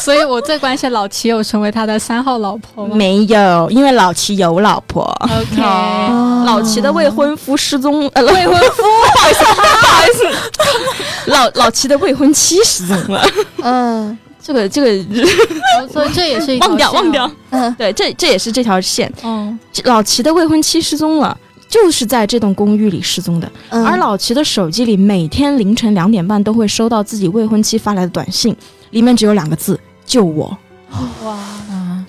[0.02, 2.94] 所以我最关心老齐有成为他的三号老婆吗？
[2.94, 5.02] 没有，因为老齐有老婆。
[5.22, 6.44] ？OK，哦。
[6.46, 10.24] 老齐的未婚夫失踪，呃，未婚夫， 不好意思，不好意思，
[11.30, 13.26] 老老齐的未婚妻失踪了。
[13.62, 14.18] 嗯。
[14.42, 14.88] 这个这个。
[14.90, 17.74] 哦所以这也是一条忘掉线忘掉，嗯。
[17.74, 19.10] 对，这这也是这条线。
[19.22, 21.36] 嗯，老齐的未婚妻失踪了，
[21.74, 23.50] 就是在这栋公寓里失踪的。
[23.70, 28.54] 嗯，而老齐的手机里每天凌晨两点半都会收到自己未婚妻发来的短信，
[28.90, 30.56] 里面只有两个字：救我。
[31.24, 31.36] 哇，
[31.68, 32.06] 嗯，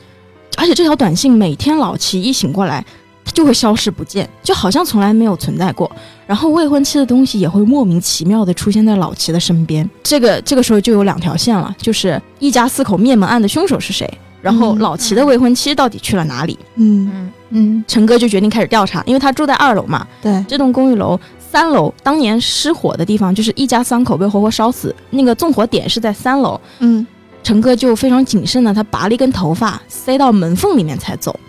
[0.55, 2.85] 而且这条短信每天老齐一醒过来，
[3.25, 5.91] 他就会消失不见，就好像从来没有存在过。
[6.27, 9.89] 然后未婚妻的东西也会莫名其妙的出现在老齐的身边。
[10.03, 14.07] 这个这个时候就有两条线了，就是一家四口灭门案的凶手是谁，
[14.45, 16.57] 然后嗯老齐的未婚妻到底去了哪里？
[16.75, 17.09] 嗯。
[17.11, 17.31] 嗯。
[17.49, 26.61] 嗯陈哥就决定开始调查，因为他住在二楼嘛，对，这栋公寓楼三楼当年失火的地方，就是一家三口被活活烧死，那个纵火点是在三楼。
[26.77, 27.05] 嗯。
[27.41, 31.39] 陈哥就非常谨慎的，他拔了一根头发塞到门缝里面才走，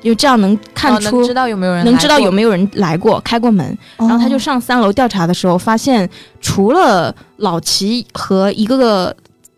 [0.00, 3.66] 因为这样能看出、哦能知道有没有人能知道有没没有人来过开过门。
[3.98, 6.08] 然然后他就上三楼调查的时候，发现
[6.40, 9.14] 除了老齐和一个个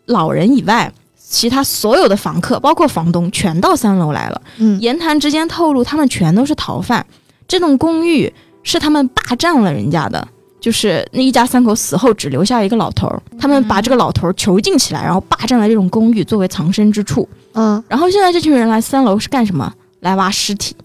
[0.07, 0.93] 老人以外，
[1.35, 4.41] 其他所有的房客，包括房东，全到三楼来了。
[4.59, 7.05] 嗯言谈之间透露，他们全都是逃犯。
[7.49, 8.33] 这栋公寓
[8.63, 10.27] 是他们霸占了人家的，
[10.61, 17.29] 就是那一家三口死后只留下一个老头儿，他们把这个老头儿囚禁起来，然后霸占了这种公寓作为藏身之处。
[17.55, 19.73] 嗯然后现在这群人来三楼是干什么？
[20.01, 20.77] 来挖尸体，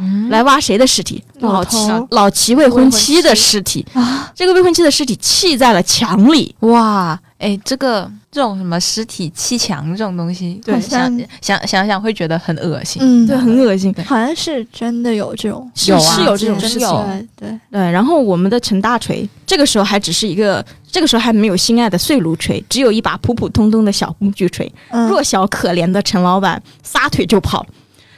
[0.00, 1.22] 嗯来挖谁的尸体？
[1.38, 1.76] 老老齐
[2.10, 3.86] 老齐未婚妻的尸体。
[3.94, 11.08] 啊，这个未婚妻的尸体砌在了墙里，哇，哎，这个这种什么尸体砌墙这种东西，对想
[11.40, 13.00] 想想想会觉得很恶心。
[13.00, 13.94] 嗯，对，很恶心。
[14.04, 16.88] 好像是真的有这种，是有啊是有这种事情，
[17.36, 24.70] 对对，对，然后我们的陈大锤这个时候还只是一个，这个时候还没有心爱的碎炉锤，只有一把普普通通的小工具锤。
[24.90, 27.64] 嗯弱小可怜的陈老板撒腿就跑，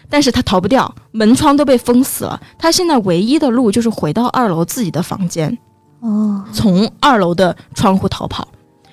[0.08, 2.40] 但是他逃不掉，门窗都被封死了。
[2.58, 5.58] 他现在唯一的路就是回到二楼自己的房间，
[6.00, 8.48] 哦，从二楼的窗户逃跑。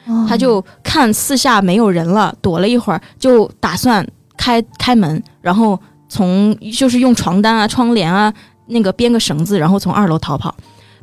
[0.08, 4.06] 哦他就看四下没有人了，躲了一会儿，就打算
[4.38, 8.34] 开开门，然后从就是用床单啊、窗帘啊
[8.68, 10.56] 那个编个绳子，然后从二楼逃跑。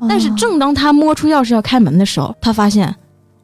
[0.08, 2.94] 但是正当他摸出钥匙要开门的时候，他发现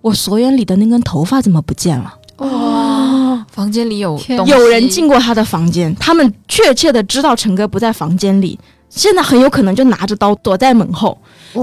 [0.00, 2.14] 我锁眼里的那根头发怎么不见了？
[2.38, 8.58] 哇，房间里有天东西有人进过他的房间，他们确切的知道陈哥不在房间里，
[8.88, 11.16] 现在很有可能就拿着刀躲在门后。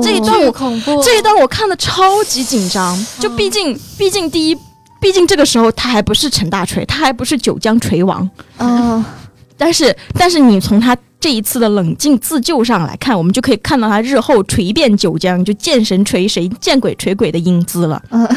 [0.04, 4.58] 这一段我恐怖，这一段我看的超级紧张，就毕竟毕竟第一，
[5.00, 9.04] 毕竟这个时候他还不是陈大锤，他还不是九江锤王，嗯
[9.60, 18.00] 但是但是你从他这一次的冷静自救上来看，我们就可以看到他日后锤遍九江，就见神锤神，见鬼锤鬼的英姿了。
[18.12, 18.28] 嗯，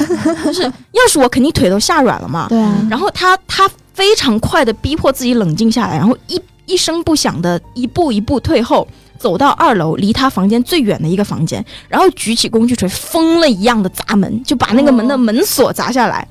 [0.43, 2.47] 就是要是我肯定腿都吓软了嘛。
[2.49, 8.89] 对啊，然后他他非常快的逼迫自己冷静下来，然后一一声不响的一步一步退后，
[9.21, 16.27] 走到二楼离他房间最远的一个房间，然后举起工具锤疯了一样的砸门，就把那个门的门锁砸下来。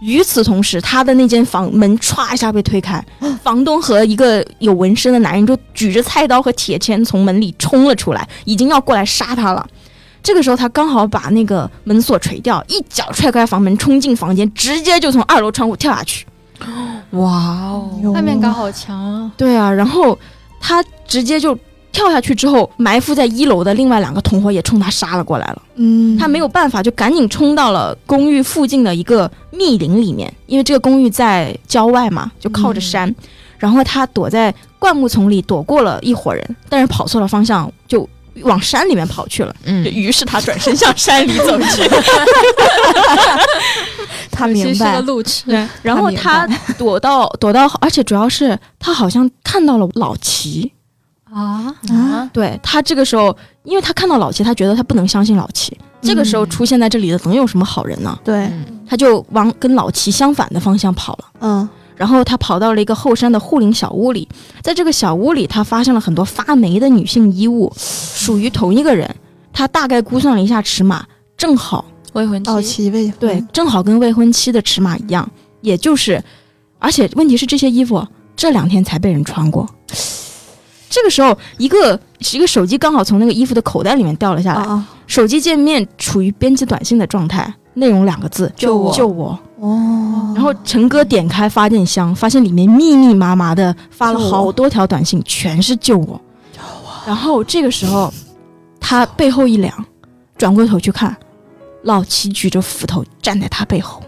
[0.00, 3.02] 与此同时，他的那间房门歘一下被推开，
[3.42, 9.66] 房东和一个有纹身的男人就举着菜刀和铁钎从门里冲了出来，已经要过来杀他了。
[10.22, 16.26] 这个时候，他刚好把那个门锁锤掉，一脚踹开房门，冲进房间，直接就从二楼窗户跳下去。
[17.10, 19.32] 哇哦，画面感好强啊！
[19.36, 20.18] 对啊，然后
[20.60, 21.56] 他直接就
[21.94, 25.62] 跳下去之后，埋伏在一楼的另外两个同伙也冲他杀了过来了。
[25.76, 33.14] 嗯，他没有办法，就赶紧冲到了公寓附近的一个密林里面，因为这个公寓在郊外嘛，就靠着山。
[33.56, 38.06] 然后他躲在灌木丛里躲过了一伙人，但是跑错了方向，就
[38.42, 39.54] 往山里面跑去了。
[39.64, 41.88] 嗯，于是他转身向山里走去。
[44.30, 46.44] 他明白，路痴，对，然后他
[46.76, 50.72] 躲到躲到，而且主要是他好像看到了老齐。
[51.34, 55.76] 啊，啊，对他这个时候，因为他看到老齐，他觉得他不能相信老齐。
[56.00, 58.16] 这个时候出现在这里的能有什么好人呢？
[58.22, 61.24] 对，嗯他就往跟老齐相反的方向跑了。
[61.40, 64.28] 嗯然后他跑到了一个后山的护林小屋里，
[64.60, 69.08] 在这个小屋里，他发现了很多发霉的女性衣物，属于同一个人。
[69.52, 71.06] 他大概估算了一下尺码，
[71.36, 75.30] 正好未婚妻老齐未婚对，正好跟未婚妻的尺码一样，
[75.60, 76.22] 也就是，
[76.80, 78.04] 而且问题是这些衣服
[78.34, 79.64] 这两天才被人穿过。
[80.94, 81.98] 这个时候，一个
[82.32, 89.36] 一个手机刚好从那个衣服的口袋里面掉了下来，啊手机界面处于编辑短信的状态，内容两个字：救我救我！
[89.58, 96.20] 哦，然后陈哥点开发电箱，发现里面密密麻麻的发了好多条短信，全是救我！
[96.52, 96.92] 救我！
[97.04, 98.14] 然后这个时候，
[98.78, 99.84] 他背后一凉，
[100.38, 101.16] 转过头去看，
[101.82, 104.00] 老齐举着斧头站在他背后。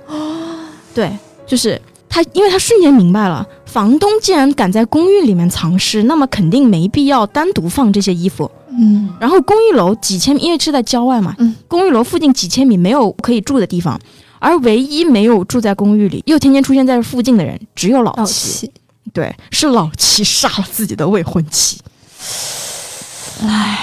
[0.94, 1.10] 对，
[1.48, 8.50] 就是他，因为他瞬间明白了，房东既然敢在公寓里面藏尸，那么肯定没必要单独放这些衣服。
[8.78, 13.98] 嗯然后公寓楼几千米，因为是在郊外嘛，嗯公寓楼附近几千米没有可以住的地方，
[14.38, 18.66] 而唯一没有住在公寓里又天天出现在这附近的人，只有老老齐。
[18.66, 18.72] 齐，
[19.12, 21.78] 对，是老七杀了自己的未婚妻。
[23.42, 23.78] 唉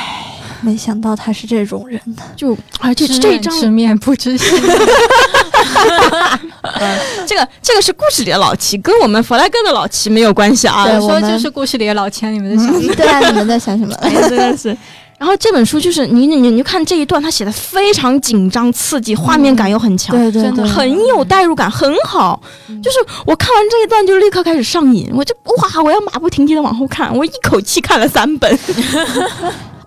[0.62, 2.24] 没想到他是这种人呢。
[2.36, 4.48] 就而且知这一张，面不知心。
[7.28, 10.86] 这个这个是故事里的老齐，跟我们弗莱格的老齐没有关系啊。
[10.86, 12.96] 对我说就是故事里的老千，你们在想什么？
[12.96, 13.96] 对啊，你们在想什么？
[14.30, 14.76] 真的是。
[15.20, 22.42] 然后这本书就是你你你就看这一段，他写的非常紧张刺激，画面感又很强，对对真的对，很有代入感，很好。
[22.68, 28.60] 就是我看完这一段就立刻开始上瘾，我就哇，我要马不停蹄的往后看，我一口气看了三本。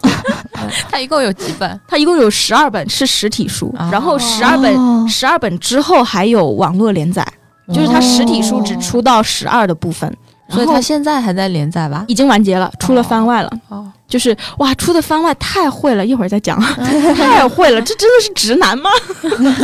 [0.90, 1.80] 它一共有几本？
[1.86, 3.88] 它一共有十二本是实体书，哦。
[3.92, 5.06] 然后十二本哦。
[5.08, 7.26] 十二本之后还有网络连载，
[7.72, 10.10] 就是它实体书只出到十二的部分，
[10.48, 12.04] 所以然后它现在还在连载吧？
[12.08, 13.50] 已经完结了，出了番外了。
[13.68, 16.60] 哦，就是哇，出的番外太会了，一会儿再讲，
[17.16, 18.90] 太会了，这真的是直男吗？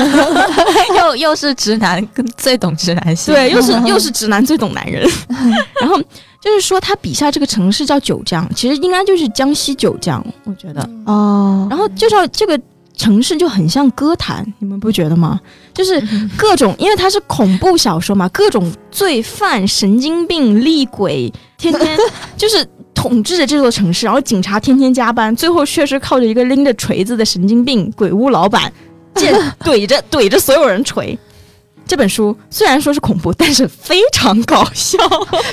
[0.98, 3.32] 又又是直男，跟最懂直男性。
[3.32, 5.08] 对，又是 又是直男最懂男人。
[5.80, 5.96] 然后
[6.40, 10.80] 就是说他笔下这个城市叫九江，其实应该就是江西九江，我觉得。
[11.06, 12.60] 哦，然后介绍这个
[12.96, 15.40] 城市就很像歌坛，你们不觉得吗？
[15.74, 16.02] 就是
[16.36, 21.98] 各种，因为它是恐怖小说嘛，各种罪犯、神经病、厉鬼，天天
[22.36, 28.72] 就是统治着这座城市，然后警察天天加班，最后却是靠着一个拎着锤子的神经病鬼屋老板，
[29.14, 31.18] 见怼着怼着所有人锤。
[31.84, 34.96] 这本书虽然说是恐怖，但是非常搞笑。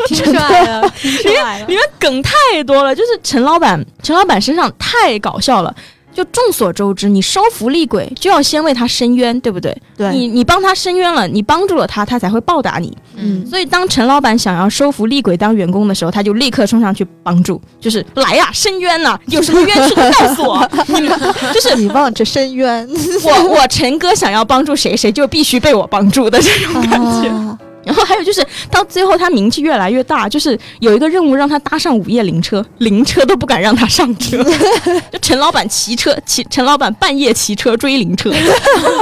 [0.07, 1.73] 听出来了，听出来了里。
[1.73, 5.75] 面梗太多了，就是陈老板，陈老板身上太搞笑了。
[6.13, 9.75] 就众所周知，你收服厉鬼就要先为他伸冤，对不对？
[9.97, 12.95] 对，你你帮他伸冤了，你帮助了他，他才会报答你。
[13.15, 20.69] 嗯，所以当陈老板想要收服厉鬼当员工的时候，他就立刻冲上去帮助，就是来呀、伸冤呐、有什么冤屈都告诉我。
[20.87, 21.19] 你 们
[21.53, 22.87] 就是你望着深渊，
[23.23, 27.29] 我我陈哥想要帮助谁，谁就必须被我帮助的这种感觉。
[27.29, 34.43] 哦然后还有就是到最后他名气越来越大，就是有一个任务让他搭上午夜灵车，灵车都不敢让他上车，
[35.11, 38.31] 就陈老板骑车骑陈老板半夜骑车追灵车，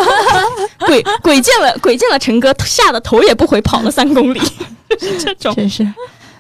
[0.86, 4.40] 鬼鬼见了鬼见了陈哥，吓得头也不回跑了三公里，
[4.90, 5.54] 就是这种。
[5.56, 5.86] 真是。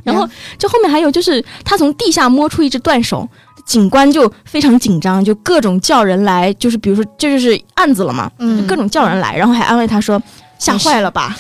[0.04, 0.26] 然后
[0.58, 3.28] 就后面还有就是他从地下摸出一只断手，
[3.66, 10.22] 警官就非常紧张，就各种叫人来，就是比如说这就是案子了嘛，就嗯各种叫人来，然后还安慰他说
[10.58, 11.36] 吓坏了吧，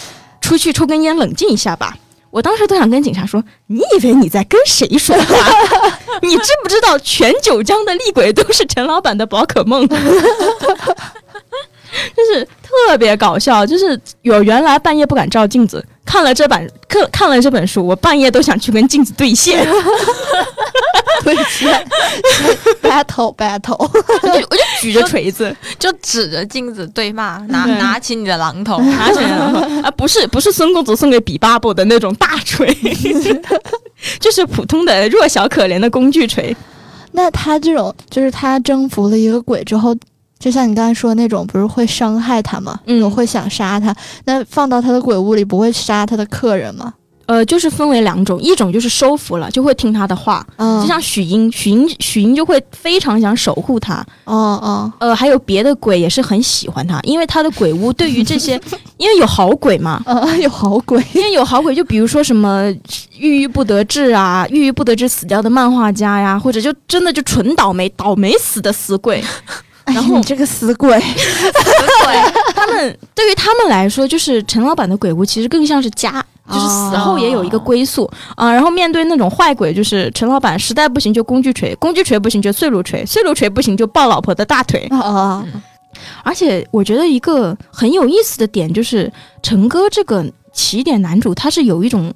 [0.48, 1.93] 出去抽根烟冷静一下吧。
[2.30, 5.24] 我当时都想跟警察说，你以为你在跟谁说话？
[6.24, 9.86] 你知不知道全九江的厉鬼都是陈老板的宝可梦？
[12.16, 19.68] 就是特别搞笑，就是有原来半夜不敢照镜子，看了这本看看了这本书，我半夜都想去跟镜子对线，
[21.24, 21.86] 对线
[22.82, 29.82] battle battle，我就我就举着锤子，就指着镜子对骂，拿拿起你的榔头， 拿起榔头。
[29.82, 32.74] 啊，不是不是孙公子送给比巴布的那种大锤，
[34.20, 36.55] 就是普通的弱小可怜的工具锤。
[37.12, 39.93] 那他这种就是他征服了一个鬼之后，
[40.39, 42.79] 就像你刚才说的那种，不是会伤害他吗？
[42.85, 43.95] 嗯会想杀他。
[44.25, 46.93] 那放到他的鬼屋里，不会杀他的客人吗？
[47.25, 53.95] 呃，就是分为两种，一种就是收服了，就会听他的话，嗯，就像许英，许英许英就会非常想守护他。
[54.23, 54.33] 哦
[54.63, 58.53] 哦，呃，还有别的鬼也是很喜欢他，因为他的鬼屋对于这些，
[58.95, 62.73] 因为有好鬼嘛，呃，有好鬼，因为有好鬼，就比如说什么
[63.17, 69.21] 郁郁不得志啊，郁郁不得志死掉的漫画家呀，或者就真的就纯倒霉倒霉死的死鬼，
[69.88, 71.51] 然后你这个死鬼，死
[72.03, 72.15] 鬼。
[72.53, 78.09] 他们对于他们来说，就是陈老板的鬼屋其实更像是家，就是死后也有一个归宿。
[78.35, 84.88] 啊、然后面对那种坏鬼，就是陈老板实在不行就工具锤，工具锤不行就碎炉锤，碎炉锤不行就抱老婆的大腿。
[84.91, 85.45] 啊啊，
[86.23, 89.11] 而且我觉得一个很有意思的点就是，
[89.41, 92.13] 陈哥这个起点男主他是有一种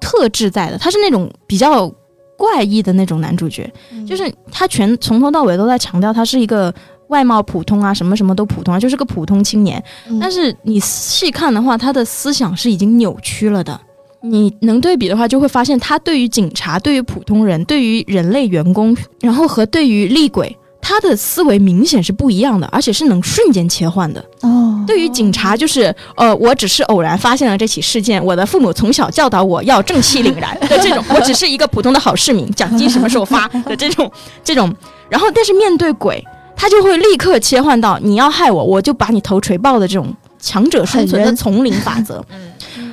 [0.00, 1.90] 特质在的，他是那种比较
[2.36, 3.70] 怪异的那种男主角，
[4.08, 6.72] 就是他全从头到尾都在强调他是一个
[7.10, 9.82] 外貌普通啊，什么什么都普通啊，就是个普通青年。
[10.08, 13.78] 嗯但是你细看的话，他的思想是已经扭曲了的。
[14.22, 24.22] 你能对比的话，就会发现他对于警察、对于普通人、对于人类员工，然后和对于厉鬼，他的思维明显是不一样的，而且是能瞬间切换的。
[24.42, 34.10] 哦，对于警察，就是呃，我只是偶然发现了这起事件，我的父母从小教导我要正气凛然的这种， 我只是一个普通的好市民，奖金什么时候发的这种
[34.44, 34.70] 这种。
[35.08, 36.22] 然后，但是面对鬼，
[36.60, 42.22] 他就会立刻切换到你要害我，我就把你头锤爆的这种强者生存的丛林法则。
[42.28, 42.52] 嗯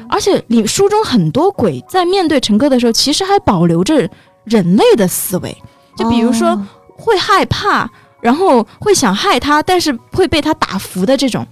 [0.09, 4.09] 而且你书中很多鬼在面对陈哥的时候，其实还保留着
[4.45, 5.53] 人类的思维，
[5.97, 7.91] 就比如说哦会害怕，
[8.21, 11.45] 然后会想害他，但是会被他打服的这种。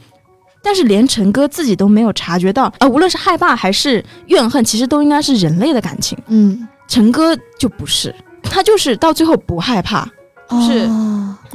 [0.64, 6.18] 但是连陈哥自己都没有察觉到，呃，无论是害怕还是怨恨，其实都应该是人类的感情。
[6.28, 10.08] 嗯，陈哥就不是，他就是到最后不害怕，
[10.62, 10.88] 是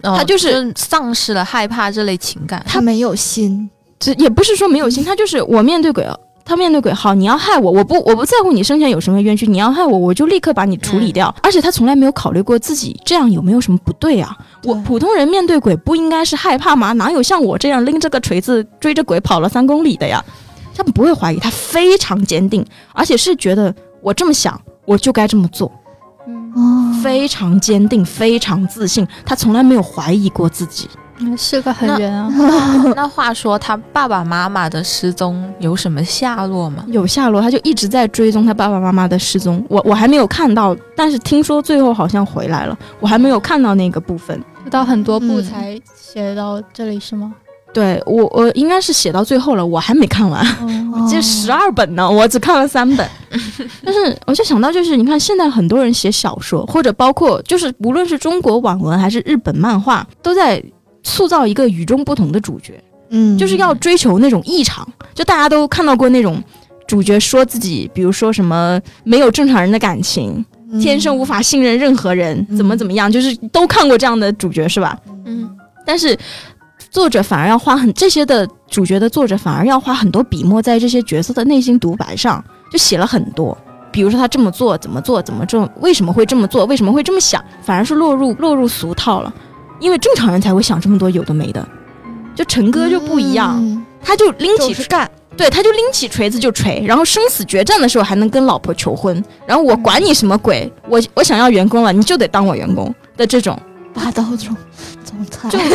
[0.02, 2.64] 哦他就是丧失了害怕这类情感。
[2.66, 3.68] 他没有心，
[3.98, 6.06] 这也不是说没有心，他就是我面对鬼，
[6.44, 11.34] 他面对鬼，好，你要害我，我不我不在乎你生前有什么冤屈，你要害我，我就立刻把你处理掉。
[11.42, 14.36] 而且他从来没有考虑过自己这样有没有什么不对啊？
[14.64, 16.92] 我普通人面对鬼不应该是害怕吗？
[16.92, 20.24] 哪有像我这样拎着个锤子追着鬼跑了三公里的呀？
[20.74, 22.64] 他不会怀疑，他非常坚定，
[22.94, 25.70] 而且是觉得我这么想，我就该这么做，
[27.02, 30.88] 非常坚定，非常自信，他从来没有怀疑过自己。
[31.36, 32.32] 是个狠人啊。
[32.96, 36.82] 那话说，他爸爸妈妈的失踪有什么下落吗？
[36.88, 39.62] 有下落，他就一直在追踪他爸爸妈妈的失踪。
[39.68, 44.42] 我我还没有看到，但是听说最后好像回来了，我还没有看到那个部分。
[44.70, 47.34] 到很多部嗯才写到这里是吗？
[47.72, 50.44] 对我我应该是写到最后了，我还没看完，
[50.92, 53.08] 哦 这十二本呢，我只看了三本。
[53.84, 60.62] 但是我就想到，就是你看现在很多人写小说，或者包括就是无论是中国网文还是日本漫画，都在
[61.04, 62.82] 塑造一个与众不同的主角。
[63.10, 64.86] 嗯，就是要追求那种异常。
[65.14, 66.42] 就大家都看到过那种
[66.86, 74.98] 主角说自己，比如说什么没有正常人的感情，嗯天生无法信任任何人，嗯怎么怎么样，就是都看过这样的主角是吧？
[75.24, 75.48] 嗯，
[75.84, 76.16] 但是
[76.90, 83.56] 作者反而要花很这些的主角的作者反而要花很多笔墨在这些角色的内心独白上，就写了很多。
[83.92, 89.32] 比如说他这么做，怎么做，怎么做，为什么会这么做，为什么会这么想，反而是落入落入俗套了。
[89.78, 91.66] 因为正常人才会想这么多有的没的，
[92.34, 103.58] 就陈哥就不一样，他就拎起干，对，他就拎起锤子就锤，然后生死决战的时候还能跟老婆求婚，然后我管你什么鬼，我我想要员工了，你就得当我员工的这种，
[103.94, 104.54] 霸道总
[105.50, 105.58] 就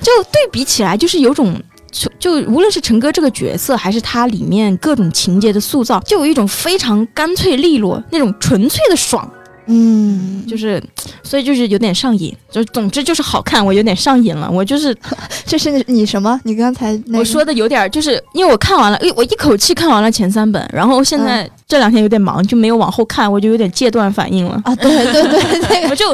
[0.00, 1.60] 就对比起来，就是有种。
[1.92, 9.28] 就就无论是陈哥这个角色，还是他里面各种情节的塑造，就有一种非常干脆利落、那种纯粹的爽，
[9.72, 10.82] 嗯，就是，
[11.22, 12.36] 所以就是有点上瘾。
[12.50, 14.50] 就总之就是好看，我有点上瘾了。
[14.50, 14.96] 我就是
[15.46, 16.40] 这是你什么？
[16.42, 24.60] 你刚才那个我说的有点，就是因为我看完了，诶，我一口气看完了前三本，然后现在这两天有点忙，就没有往后看，我就有点戒断反应了。
[24.64, 26.08] 啊，对对对， 那个我就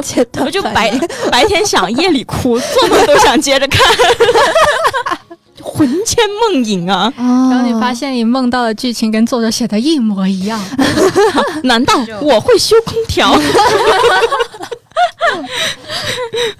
[0.45, 0.91] 我就白
[1.31, 3.81] 白天想，夜里哭，做梦都想接着看，
[5.61, 7.11] 魂牵梦萦啊！
[7.17, 10.59] 啊，然后你发现你梦到的剧情跟作者写的一模一样，
[11.63, 13.33] 难道我会修空调？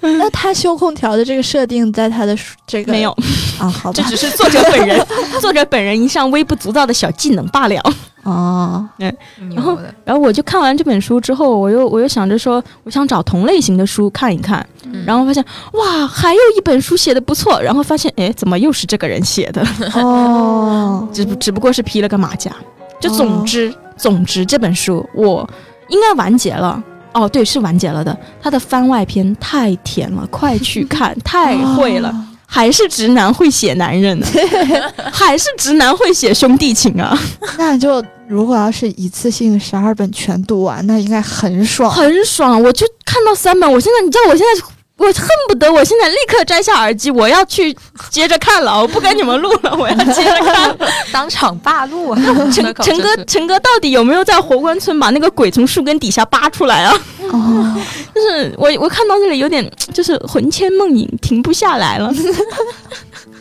[0.00, 3.10] 那他修空调的这个设定在他的书这个没有，
[3.58, 3.94] 啊，好吧。
[3.96, 5.06] 这只是作者本人，
[5.40, 7.82] 作者本人一项微不足道的小技能罢了。
[8.24, 15.04] 哦， 然后然后我就看完这本书之后，我又我又想着说，我想找同类型的书看一看，嗯。
[15.06, 19.66] 然后发现哇，还有一本书写的不错，然后发现哎，怎么又是这个人写的？
[19.94, 22.50] 哦，只不只不过是披了个马甲。
[23.00, 25.48] 就总之、总之这本书我
[25.88, 26.82] 应该完结了。
[27.20, 28.16] 哦，对，是完结了的。
[28.42, 32.08] 他的番外篇太甜了，快去 看，太会了。
[32.10, 34.26] 哦 还是直男会写男人呢，
[35.12, 37.14] 还是直男会写兄弟情啊，
[37.58, 41.90] 那就如果要是一次性十二本全读完，那应该很爽。
[41.92, 42.62] 很爽。
[42.62, 44.66] 我就看到三本，我现在你知道，我现在
[44.98, 47.74] 我恨不得我现在立刻摘下耳机，我要去
[48.10, 50.76] 接着看了，我不跟你们录了，我要接着看。
[51.12, 52.20] 当场霸路啊！
[52.52, 56.94] 陈陈哥，陈哥到底有没有在活关村把那个鬼从树根底下扒出来啊？
[57.30, 57.76] 哦，
[58.14, 62.12] 就是我我看到这里有点就是魂牵梦萦，停不下来了。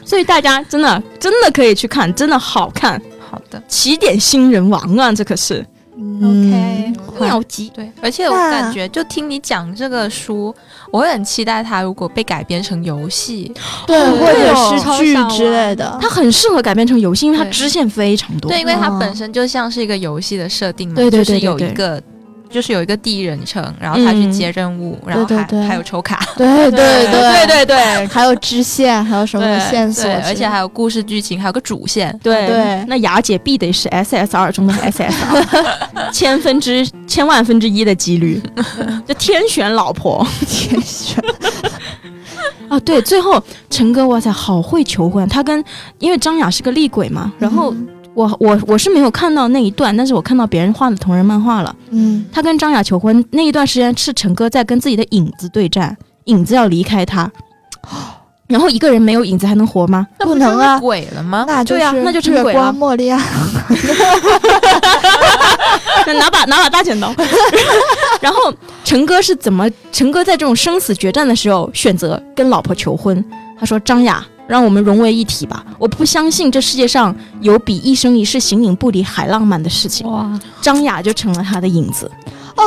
[0.06, 3.02] 所以大家真的真的可以去看，真的好看。
[3.30, 5.68] 好的，起点新人王啊，这可是嗯
[6.24, 7.70] OK 妙极。
[7.70, 10.54] 对，而且我感觉，就听你讲这个书，
[10.92, 13.52] 我会很期待它如果被改编成游戏，
[13.86, 15.98] 对，哦或者会是剧之类的。
[16.00, 18.50] 它很适合改编成游戏，因为它支线非常多。
[18.50, 22.02] 对，因为它哦本身就像是一个游戏的设定嘛，对对对就是有一个
[22.50, 27.66] 就是有一个第一人称，然后他去接任务，然后还对对还有抽卡，对对对 对。
[27.68, 32.18] 对还有支线，还有什么线索而且还有故事剧情，还有个主线。
[32.24, 32.48] 对。
[32.48, 38.42] 对那雅姐必得是 SSR 中的 SSR，千分之千万分之一的几率，
[39.06, 40.26] 就天选老婆。
[40.48, 41.22] 天选。
[42.70, 42.78] 啊！
[42.82, 45.64] 对，最后陈哥，哇塞，好会求婚，他跟
[46.00, 47.74] 因为张雅是个厉鬼嘛，然后
[48.18, 51.76] 我我我是没有看到那一段，但是我看到别人画的同人漫画了。
[51.92, 55.96] 嗯，他跟张雅求婚那一段时间是陈哥在跟自己的影子对战，
[56.26, 57.32] 影子要离开他，
[58.50, 60.08] 然后一个人没有影子还能活吗？
[60.18, 61.46] 不能啊，鬼了吗？
[61.48, 63.22] 那就对啊那就成鬼了光莫利亚，
[66.08, 67.14] 那拿把拿把大剪刀。
[68.20, 68.52] 然后
[68.84, 69.70] 陈哥是怎么？
[69.92, 73.24] 陈哥在这种生死决战的时候选择跟老婆求婚。
[73.60, 75.64] 他说：“张雅，让我们融为一体吧！
[75.78, 80.10] 我不相信这世界上有比一生一世形影不离还浪漫的事情。
[80.10, 80.28] 哇，”
[80.62, 82.10] 张雅就成了他的影子。
[82.56, 82.64] 哦，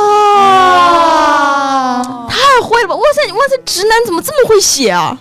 [2.29, 2.95] 太会了吧！
[2.95, 5.17] 哇塞哇塞，直男怎么这么会写啊？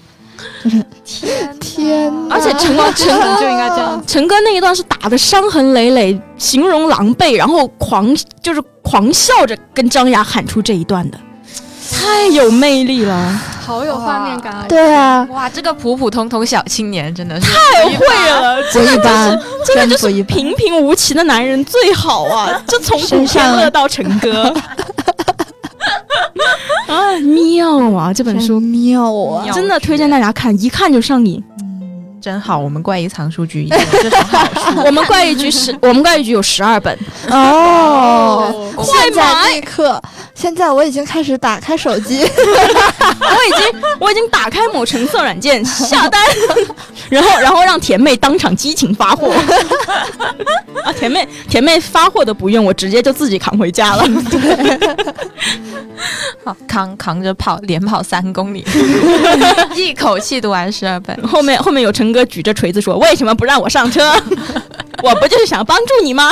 [1.04, 4.02] 天天，而且陈哥 陈哥就应该这样。
[4.06, 11.18] 陈哥那一段是打的伤痕累累，形容狼狈，然后狂就是狂笑着跟张雅喊出这一段的，
[11.92, 14.64] 太有魅力了，好有画面感啊！
[14.68, 20.20] 对啊，哇，这个普普通通小青年真的是太会了，不一般，真的就是。
[20.24, 24.52] 平平无奇的男人最好啊， 就从古天乐到陈哥。
[26.86, 28.12] 啊，妙啊！
[28.12, 29.44] 这本书妙啊！
[29.52, 31.42] 真的推荐大家看，一看就上瘾。
[32.20, 32.58] 真好。
[32.58, 36.96] 我们怪异藏书局也有 这种好书，我们怪异局十， 我们怪异局有十二本，
[37.30, 39.52] 哦，快买！
[39.52, 40.00] 立刻，
[40.34, 46.20] 现在我已经开始打开手机， 我已经我已经打开某橙色软件下单，
[47.08, 49.32] 然后然后让甜妹当场激情发货。
[50.84, 54.04] 啊，甜妹甜妹发货都不用，我直接就自己扛回家了。
[56.42, 58.64] 好扛扛着跑，连跑三公里，
[59.76, 61.28] 一口气读完十二本。
[61.28, 64.00] 后面后面有陈哥举着锤子说：“为什么不让我上车？
[65.00, 66.28] 我不就是想帮助你吗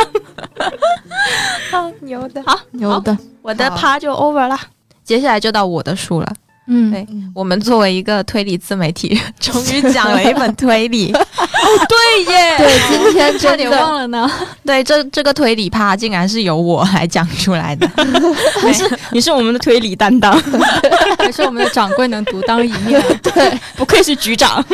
[1.70, 2.42] 好牛的。
[2.44, 4.58] 好，牛的，我的趴就 over 了。
[5.04, 6.34] 接下来就到我的书了。
[6.70, 11.10] 嗯，对我们作为一个推理自媒体， 终于讲了一本推理。
[11.16, 11.18] 哦
[11.88, 14.30] 对耶，对，今天差点忘了呢。
[14.64, 17.88] 对，这这个推理趴竟然是由我来讲出来的。
[18.64, 20.32] 你是你是我们的推理担当，
[21.18, 23.02] 还是我们的掌柜能独当一面。
[23.22, 24.64] 对不愧是局长。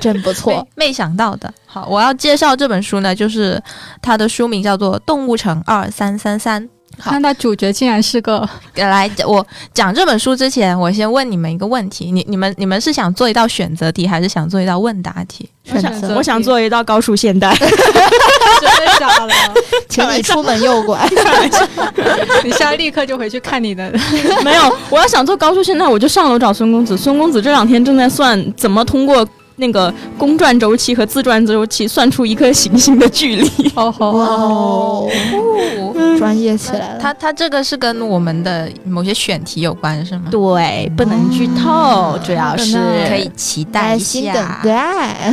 [0.00, 0.86] 真不错没。
[0.86, 1.52] 没想到的。
[1.66, 3.62] 好，我要介绍这本书呢，就是
[4.00, 6.62] 它的书名叫做《动物城二三三三》。
[6.98, 15.48] 好看到主角竟然是个呃来，我讲这本书之前，我先问你们一个问题：你、你们、你们是想做一道选择题，还是想做一道问答题？
[15.64, 17.54] 选择，我想做一道高数现代。
[17.56, 19.34] 真的假的？
[19.88, 20.98] 请你出门右拐。
[22.44, 23.92] 你现在立刻就回去看你的。
[24.44, 26.96] 没有，我要想做高数现代，我就上楼找孙公子。
[26.96, 29.26] 孙公子这两天正在算怎么通过
[29.56, 33.48] 那个公转周期和自转周期算出一颗行星的距离。
[33.74, 36.98] 哦哦，哦，专业起来了。
[37.00, 40.24] 它它这个是跟我们的某些选题有关，是吗？
[40.30, 42.78] 对，不能剧透，主要是
[43.08, 44.60] 可以期待一下。
[44.64, 45.32] 待。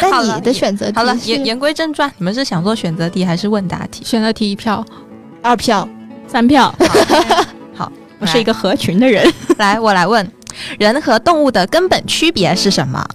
[0.00, 4.04] 但你的选择好了，言言归正传，你们是想做选择题还是问答题？
[4.04, 4.84] 选择题一票，
[5.42, 5.88] 二票，
[6.26, 6.72] 三票。
[7.74, 9.28] 好， 我是一个合群的人。
[9.56, 10.28] 来，我来问，
[10.78, 13.06] 人和动物的根本区别是什么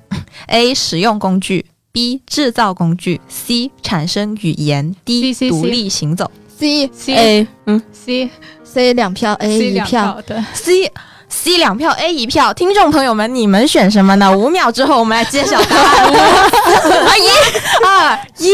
[0.47, 0.73] ？A.
[0.73, 2.21] 使用工具，B.
[2.25, 3.71] 制造工具，C.
[3.81, 5.33] 产生语言，D.
[5.33, 6.29] C C 独立行走。
[6.57, 8.29] C C A，嗯，C
[8.63, 10.91] C 两票，A 一票。，对，C
[11.27, 12.53] C 两票，A 一票。
[12.53, 14.31] 听众朋友们，你们选什么呢？
[14.37, 16.11] 五秒之后我们来揭晓答案。
[16.11, 18.49] 五、啊一、二、一，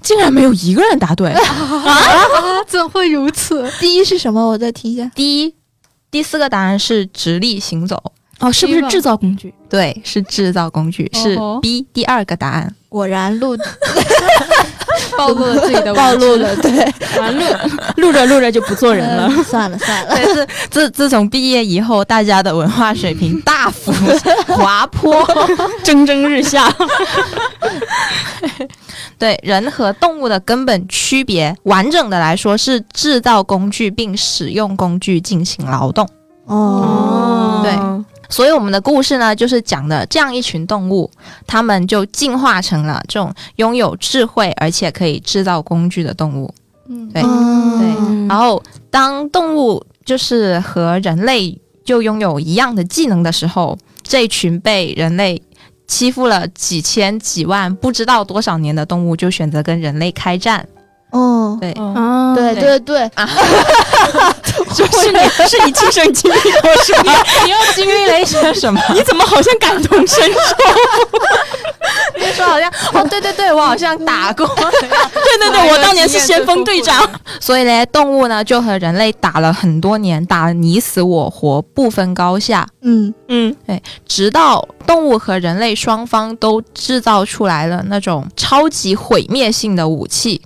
[0.00, 1.30] 竟然没有一个人答对。
[1.34, 1.38] 啊，
[2.66, 3.70] 怎会如此？
[3.80, 4.46] 第一是什么？
[4.48, 5.10] 我再听一下。
[5.14, 5.54] 第一，
[6.14, 8.00] 第四个答案是直立行走。
[8.38, 9.52] 哦，是不是制造工具？
[9.68, 12.72] 对，是制造工具，是哦 B 第二个答案。
[12.88, 13.56] 果然录
[15.18, 16.70] 暴露了自己的 暴露了，对，
[17.18, 19.26] 完了， 录着录着就不做人了。
[19.28, 23.92] 嗯算了算了，对，自自自从毕业以后，大家的文化水平大幅
[24.54, 25.26] 滑坡。
[25.82, 26.72] 蒸蒸日下。
[29.18, 36.08] 对人和动物的根本区别，完整的来说是制造工具并使用工具进行劳动。
[36.46, 41.10] 哦，对所以我们的故事呢，就是讲的这样一群动物，
[41.46, 46.52] 它们就进化成了这种拥有智慧而且可以制造工具的动物。
[46.88, 55.40] 嗯对嗯对，然后当动物就是和人类就拥有一样的技能的时候，这群被人类
[55.86, 60.66] 欺负了几千几万不知道多少年的动物就选择跟人类开战。
[61.14, 63.10] 哦，对对对对，
[64.74, 67.24] 就 是你是你亲身经历过是吧？
[67.44, 68.80] 你又经历了一些什么？
[68.92, 70.38] 你怎么好像感同身受？
[72.18, 74.44] 你说好像哦，对对对，我好像打过。
[74.46, 77.08] 对对对，我当年是先锋队长。
[77.40, 82.66] 所以嘞，动物呢就和人类打了很多年，打得你死我活，不分高下。
[82.82, 90.40] 嗯嗯，对直到动物和人类双方都制造出来了那种超级毁灭性的武器，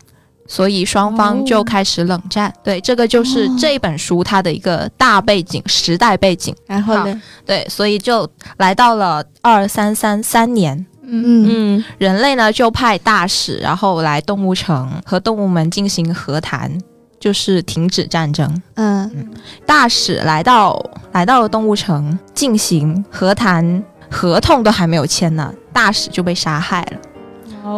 [0.48, 2.52] 所以双方就开始冷战。
[2.64, 6.52] 对，这个就是哦这本书它的一个大背景、时代背景。
[6.66, 7.22] 然后呢？
[7.44, 16.72] 对，所以就来到了二三三三年，嗯嗯人类呢就派大使，然后来动物城和动物们进行和谈，
[17.20, 18.62] 就是停止战争。
[18.76, 19.28] 嗯
[19.66, 20.82] 大使来到
[21.12, 26.98] 来到了动物城进行和谈，合同都还没有签呢，大使就被杀害了。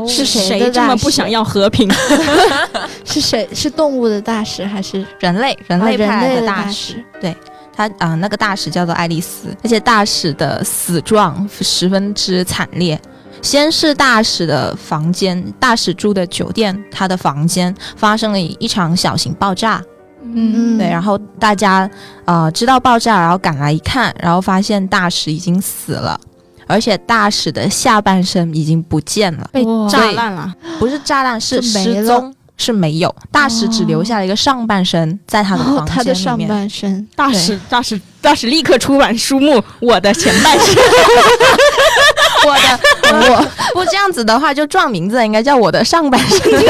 [0.07, 1.91] 是谁这么不想要和平？
[3.05, 3.49] 是谁？
[3.53, 7.37] 是动物的大使还是人类人类派来类的大使，对？
[7.73, 13.01] 他啊、那个大使叫做爱丽丝，而且大使的死状十分之惨烈。
[13.41, 19.83] 先是大使的房间，大使住的酒店，他的房间发生了一场小型爆炸。
[20.23, 21.91] 嗯对，然后大家
[22.27, 26.21] 呃知道爆炸，然后赶来一看，然后发现大使已经死了，
[26.71, 30.55] 而且大使的下半身已经不见了，被炸烂了。
[30.79, 33.15] 不是炸烂，是失踪，是没有。
[33.33, 36.49] 大使只留下了一个上半身在他的哦房他的上间里面。
[36.49, 40.75] 半身，大使大使大使立刻出版书目《我的前半生》。
[42.47, 42.79] 我的
[43.35, 46.41] 我不这样子的话，就撞名字应该叫我的上半身。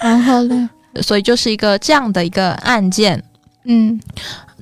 [0.00, 0.68] 然后呢？
[1.02, 3.22] 所以就是一个这样的一个案件。
[3.64, 4.00] 嗯，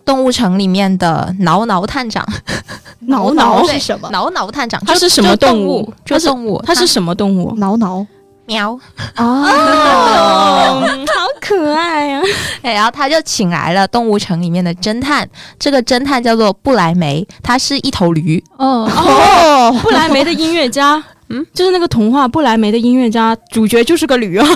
[0.04, 2.26] 动物城里面的挠挠探长，
[3.06, 4.08] 挠挠挠是什么？
[4.10, 7.54] 挠挠探长，它是什么动物就是动物，它是什么动物？
[7.56, 8.06] 挠挠
[8.46, 8.72] 喵。
[9.16, 12.20] 哦，哦， 好可爱呀！
[12.62, 15.28] 哎，然后他就请来了动物城里面的侦探，
[15.58, 18.42] 这个侦探叫做布莱梅，他是一头驴。
[18.58, 20.96] 哦，哦，布莱梅的音乐家，
[21.28, 24.46] 嗯嗯，就是那个童话《布莱梅的音乐家》，主角就是个驴啊，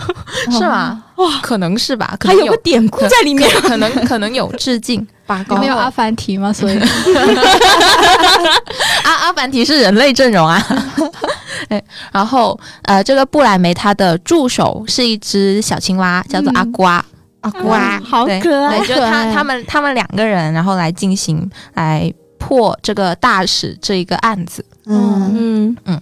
[0.52, 1.02] 是吗？
[1.18, 3.48] 哇，可能是吧，可能有有个典故在里面。
[3.60, 5.06] 可能 可能有致敬。
[5.26, 6.50] 拔高没有阿凡提吗？
[6.52, 6.78] 所以
[9.04, 10.64] 阿阿凡提是人类阵容啊。
[11.68, 17.04] 哎，然后呃，这个布莱梅他的助手是一只小青蛙，叫做阿瓜。
[17.42, 18.88] 阿瓜，好可爱对，！
[18.88, 24.64] 就他他们他们两个人，然后来进行来破这个大使这一个案子。
[24.86, 26.00] 嗯嗯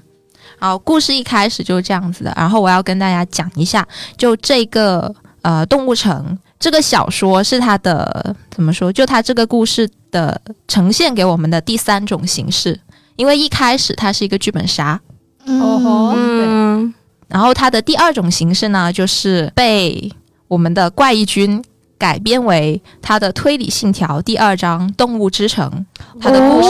[0.58, 2.32] 好，故事一开始就是这样子的。
[2.36, 3.86] 然后我要跟大家讲一下，
[4.16, 8.92] 就这个呃动物城这个小说是它的怎么说？
[8.92, 12.80] 就它这个故事的呈现给我们的第三种形式。
[13.16, 15.00] 因为一开始它是一个剧本杀，
[15.46, 16.94] 哦吼嗯嗯，
[17.28, 20.12] 然后它的第二种形式呢，就是被
[20.48, 21.64] 我们的怪异君
[21.96, 25.86] 改编为他的推理信条第二章《动物之城》，
[26.20, 26.68] 它的故事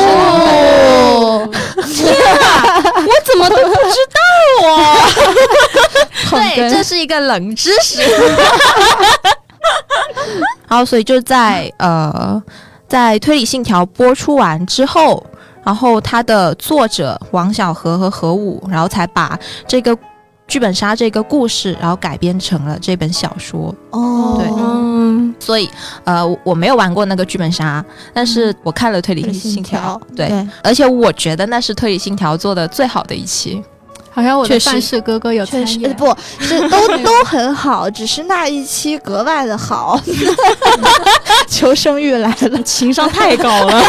[1.47, 1.85] 版本。
[1.85, 1.87] 哦，
[3.07, 4.19] 我怎么都不知道
[4.69, 4.75] 啊？
[6.31, 8.03] 对，这是一个冷知识。
[10.69, 12.43] 然后，所以就在呃，
[12.89, 15.25] 在推理信条播出完之后，
[15.65, 19.97] 然后他的作者王小河和何武，然后才把这个
[20.49, 23.75] 剧本杀这个故事，然后改编成了这本小说。
[23.91, 25.69] 哦，对嗯，所以，
[26.05, 27.85] 呃，我我没有玩过那个剧本杀，
[28.15, 33.63] 但是我看了推理信信条条，对，对，而且我觉得那是推理信条做的最好的一期。
[34.09, 36.07] 好像我确实的办事哥哥有参确实演，不
[36.39, 40.01] 是都都很好，只是那一期格外的好。
[41.47, 43.83] 求生欲来了，情商太高了。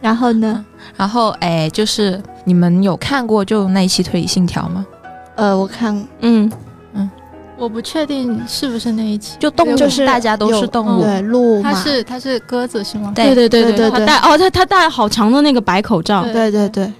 [0.00, 0.64] 然后呢？
[0.98, 4.84] 然后，哎，就是你们有看过就那一期推理信条吗？
[5.36, 6.50] 呃，我看嗯
[6.92, 7.08] 嗯，
[7.56, 11.02] 我不确定是不是那一期，就动物，就是大家都是动物。
[11.02, 13.12] 对鹿他嘛，是它是鸽子是吗？
[13.14, 16.24] 对对对对对对他戴哦，他他戴好长的那个白口罩。
[16.24, 16.92] 对对对对，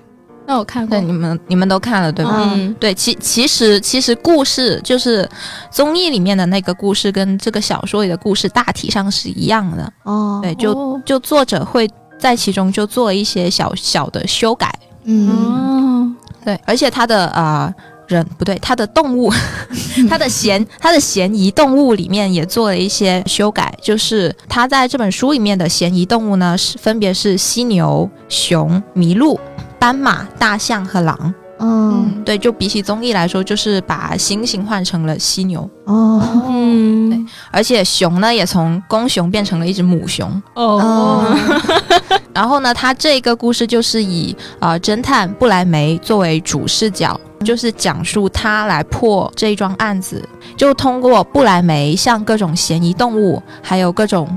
[0.46, 2.52] 那我看过对，，你们你们都看了对吧？
[2.54, 5.28] 嗯，对，其其实其实故事就是
[5.72, 9.92] 综艺里面的那个故事，跟这个小说里的故事大体上是一样的。
[10.04, 14.72] 哦，对，就、哦就作者会在其中就做了一些小小的修改。
[15.04, 16.12] 嗯，哦，
[16.44, 17.72] 对，而且他的呃
[18.06, 19.32] 人不对，他的动物，
[20.08, 29.38] 他的嫌他的嫌疑动物里面也做了一些修改，就是他在这本书里面的嫌疑动物呢是分别是犀牛、熊、麋鹿、
[29.78, 31.34] 斑马、大象和狼。
[31.60, 40.30] 嗯，对，就比起综艺来说，就是把猩猩换成了犀牛，哦，嗯，而且熊呢也从公熊变成了一只母熊。
[40.54, 41.36] 哦，
[42.32, 50.22] 然后呢，它这个故事就是以呃侦探布莱梅作为主视角，就是讲述他来破这一桩案子，
[50.56, 54.28] 就通过布莱梅向各种嫌疑动物，还有各种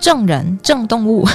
[0.00, 1.26] 证人、证动物、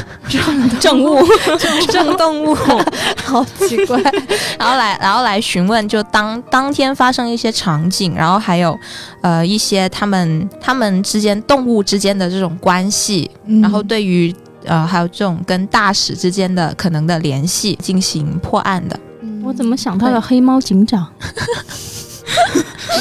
[0.79, 1.23] 证物、
[1.91, 2.55] 证动物，
[3.23, 4.01] 好奇怪。
[4.57, 8.77] 然后来，然后来询问，就当当天发生一些场景，然后还有
[9.21, 14.33] 呃一些他们他们之间动物之间的这种关系，嗯然后对于
[14.65, 18.99] 呃还有这种跟大使之间的可能的联系进行破案的。
[19.21, 21.07] 嗯我怎么想到了黑猫警长？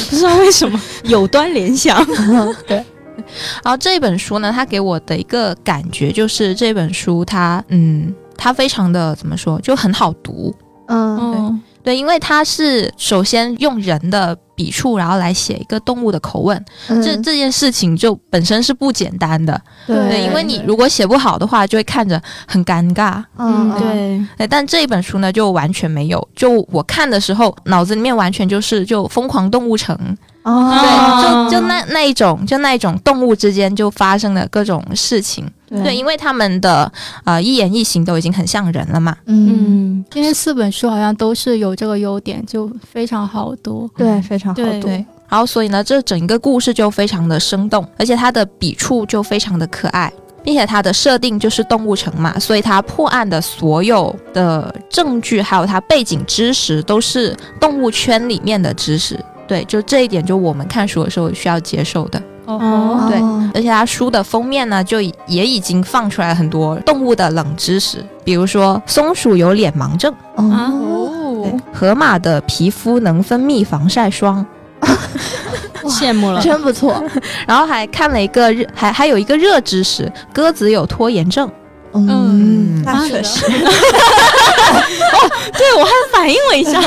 [0.09, 1.97] 不知道为什么有端联想。
[3.63, 10.53] 然后这本书呢，它给我的一个感觉就是这本书它嗯它非常的怎么说就很好读。
[10.87, 19.59] 嗯哦，对，因为它是首先用人的笔触，然后来写一个动物的口吻，嗯这这件事情就本身是不简单的。
[19.85, 23.23] 对对，因为你如果写不好的话，就会看着很尴尬。
[23.37, 26.27] 嗯嗯，对，对，但这一本书呢，就完全没有。
[26.35, 29.95] 就我看的时候，脑子里面完全就是就疯狂动物城，
[30.43, 30.71] 哦
[31.21, 35.45] 对，就就那那一种，就那一种动物之间就发生的各种事情。
[35.67, 36.89] 对，因为他们的
[37.23, 39.17] 呃一言一行都已经很像人了嘛。
[39.25, 43.89] 嗯嗯，今天四本书好像都是有这个优点，就非常好读。
[43.97, 44.87] 对非常好对读。
[44.87, 50.11] 对，然后所以呢，这整一个故事就非常的生动，而且它的笔触就非常的可爱，
[50.43, 59.19] 并且它的设定就是动物城嘛，所以它破案的所有的证据还有它背景知识都是动物圈里面的知识。
[59.47, 62.21] 对，就这一点，就我们看书的时候需要接受的。
[62.45, 74.45] 哦对哦而且他书的封面呢，就也已经放出来很多动物的冷知识，比如说松鼠有脸盲症，哦，河马的皮肤能分泌防晒霜，
[75.85, 76.41] 羡慕了。
[76.41, 77.03] 真不错。
[77.47, 81.49] 然后还看了一个热，还还有一个热知识，鸽子有拖延症。
[81.93, 83.45] 嗯，嗯那确实。
[83.47, 86.81] 哦对，我还反应了一下。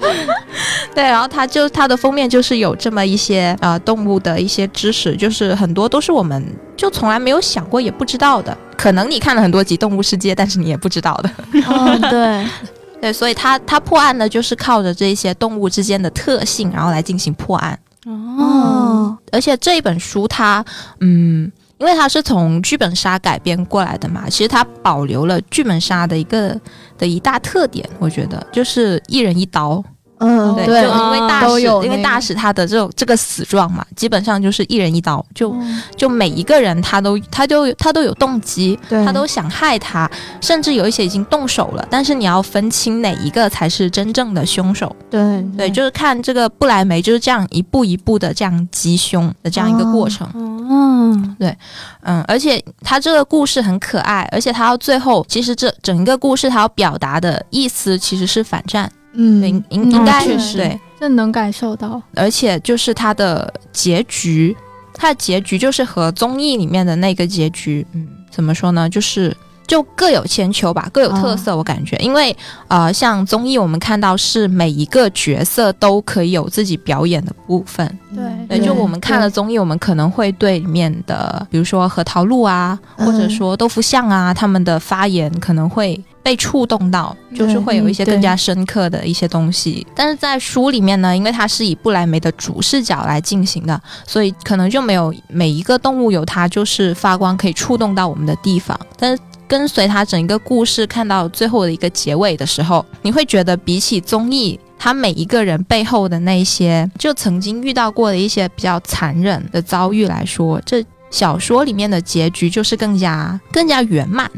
[0.94, 6.44] 对，然后它就它的封面就是有这么一些呃动物的一些知识，就是很多都是我们
[6.76, 8.56] 就从来没有想过也不知道的。
[8.76, 11.30] 可能你看了很多集《动物世界》，但是你也不知道的。
[11.66, 12.46] 哦，对，
[13.00, 17.78] 对，所以他他破案呢，就是靠着这些动物之间的特性，然后来进行破案。
[18.06, 20.62] 哦，而且这一本书它，
[21.00, 26.58] 嗯，因为它是从剧本杀改编过来的嘛，其实它保留了剧本杀的一个
[26.96, 29.82] 的一大特点，我觉得就是一人一刀。
[30.24, 40.10] 嗯，对，就因为大使，因为大使他的这种这个死状嘛，基本上就是一人一刀，就、嗯就每一个人他都他都他都有动机，他都想害他，
[40.40, 44.94] 甚至有一些已经动手了，但是你要分清哪一个才是真正的凶手。
[45.10, 50.28] 对对，就是看这个不莱梅就是这样一步一步的这样击凶的这样一个过程。
[50.34, 51.56] 嗯，对
[52.02, 62.00] 嗯，而且他这个故事很可爱，而且他到最后，其实这整个故事他要表达的意思其实是反战，对，嗯应应应该确实对，这能感受到。
[62.14, 64.56] 而且就是它的结局，
[64.92, 68.88] 它的结局就是和综艺里面的那个结局，嗯，怎么说呢？
[68.88, 69.36] 就是
[69.66, 71.56] 就各有千秋吧，各有特色。
[71.56, 72.36] 我感觉，因为
[72.68, 77.98] 呃，像综艺我们看到是每一个角色都可以有自己表演的部分。
[78.14, 89.86] 对对，就我们看了综艺，我们可能会对里面的，比如说核桃露啊，嗯或者说豆腐巷啊，他们的发言可能会被触动到，就是会有一些更加深刻的一些东西。
[89.94, 99.22] 但是在书里面呢，因为它是以布莱梅的主视角来进行的，所以可能就没有每一个动物有它就是发光可以触动到我们的地方，但是。
[99.46, 114.28] 跟随它整一个故事看到最后的一个结尾的时候，你会觉得比起综艺，他每一个人背后的那些就曾经遇到过的一些比较残忍的遭遇来说，这小说里面的结局就是更加更加圆满，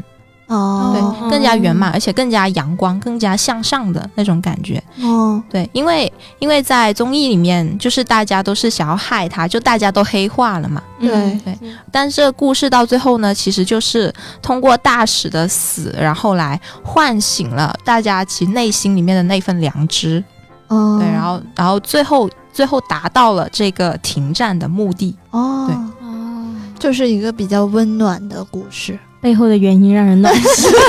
[0.47, 4.81] 哦，对，更加圆满，而且更加阳光、更加向上的那种感觉。
[5.01, 10.81] 哦，对，因为因为在综艺里面，就是大家都是想要害他，就大家都黑化了嘛。
[10.99, 11.09] 对
[11.43, 11.57] 对，
[11.91, 20.23] 但这个故事到最后呢，其实就是通过大使的死，然后来唤醒了大家其内心里面的那份良知。
[20.69, 25.13] 哦，对，然后然后最后最后达到了这个停战的目的。
[25.31, 25.75] 哦，对
[26.07, 28.97] 哦，就是一个比较温暖的故事。
[29.21, 30.71] 背后的原因让人暖心。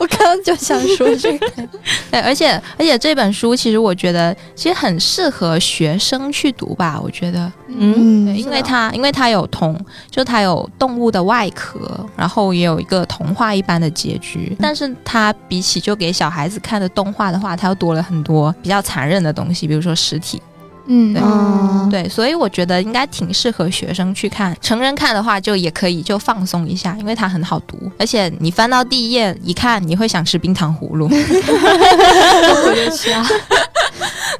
[0.00, 1.50] 我刚刚就想说这个，
[2.10, 7.50] 对，而且而且这本书其实我觉得其实很适合学生去读吧，我觉得。
[7.66, 9.76] 嗯，对，因为它因为它有童，
[10.08, 14.56] 就它有动物的外壳，然后也有一个童话一般的结局。
[14.60, 20.40] 但是它比起就给小孩子看的动画的话，它又多了很多比较残忍的东西，比如说尸体。
[20.88, 24.56] 嗯对嗯对，所以我觉得应该挺适合学生去看。
[24.60, 31.08] 成人看的话，就也可以就放松一下，因为它很好读，而且你翻到第一页一看，你会想吃冰糖葫芦。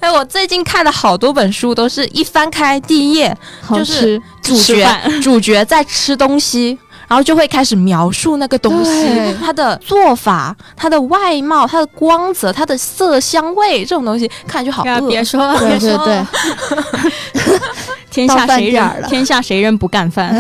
[0.01, 4.87] 哎，我最近看了好多本书，都是一翻开第一页，好就是吃，主角
[5.23, 6.79] 主角在吃东西。
[7.09, 15.09] 然后就会开始描述那个东西，它的做法、它的外貌、它的光泽、它的色香味，这种东西看就好啊饿。
[15.09, 16.05] 别说了，别说了。
[16.05, 16.23] 对，
[18.11, 20.35] 天下谁人天下谁人不干饭？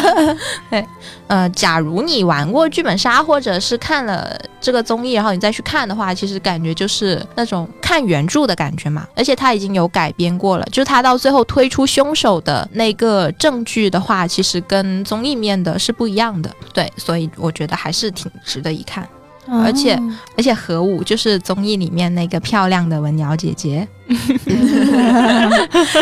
[0.70, 0.86] 对
[1.26, 9.06] 呃，假如你玩过剧本杀，或者是看了这个综艺，然后你再去看的话，其实感觉就是那种看原著的感觉嘛。
[9.16, 16.50] 而且它已经有改编过了，就是它到最后推出凶手的那个证据的话，其实跟综艺面的是不一样的。
[16.74, 19.08] 对，所以我觉得还是挺值得一看。
[19.52, 20.00] 而且
[20.36, 23.86] 而且何武就是综艺里面那个漂亮的文瑶姐姐。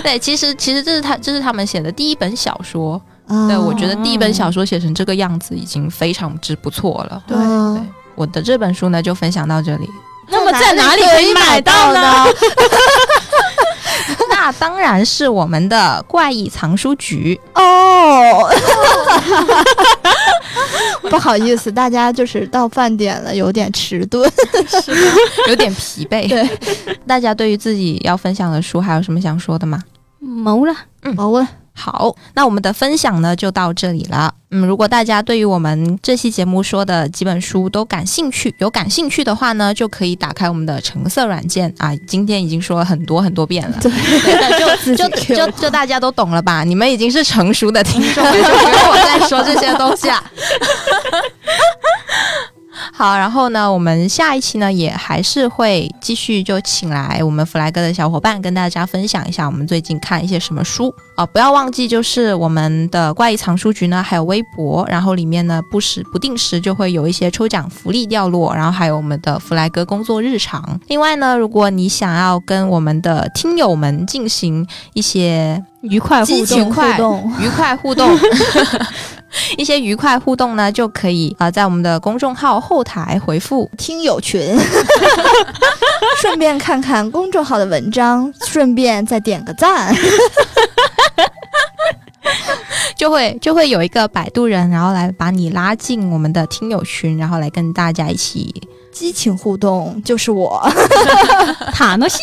[0.03, 3.01] 对，其实其实这是他这是他们写的第一本小说。
[3.49, 7.23] 对，我觉得第一本小说写成这个样子已经非常之不错了。
[7.29, 7.83] 对对，
[8.17, 9.89] 我的这本书呢就分享到这里。
[10.29, 12.25] 那么在哪里可可以买到呢？？
[14.29, 17.39] 那当然是我们的怪异藏书局。
[17.55, 18.49] 哦，
[21.11, 24.31] 不好意思，大家就是到饭点了，有点迟钝。
[25.49, 26.29] 有点疲惫。
[26.29, 26.49] 对，
[27.07, 29.83] 大家对于自己要分享的书还有什么想说的吗？
[30.19, 30.75] 没了，
[31.17, 31.49] 我问，
[31.81, 34.35] 好，那我们的分享呢就到这里了。
[34.51, 41.95] 嗯，如果大家对于我们这期节目说的几本书都感兴趣，有感兴趣的话呢，就可以打开我们的橙色软件啊。
[42.07, 46.65] 今天已经说了很多很多遍了，对对，那就就就就大家都懂了吧？
[46.65, 50.23] 你们已经是成熟的听众了， 就不用我再说这些东西啊。
[52.93, 70.81] 好，然后呢，我们下一期呢也还是会继续就请来我们弗莱格的小伙伴跟大家分享一下我们最近看一些什么书啊、不要忘记就是我们的怪异藏书局呢还有微博，然后里面呢不时不定时就会有一些抽奖福利掉落，然后还有我们的弗莱格工作日常。
[70.87, 78.09] 另外呢，如果你想要跟我们的听友们进行一些愉快互动愉快互动，
[79.57, 84.41] 一些愉快互动呢，就可以啊、呃在我们的公众号后台回复听友群，
[86.21, 89.95] 顺便看看公众号的文章，顺便再点个赞。
[92.97, 98.69] 就会就会有一个摆渡人，然后来把你拉进我们的听友群，然后来跟大家一起。
[98.93, 100.61] 激情互动就是我，
[101.73, 102.19] 塔诺西，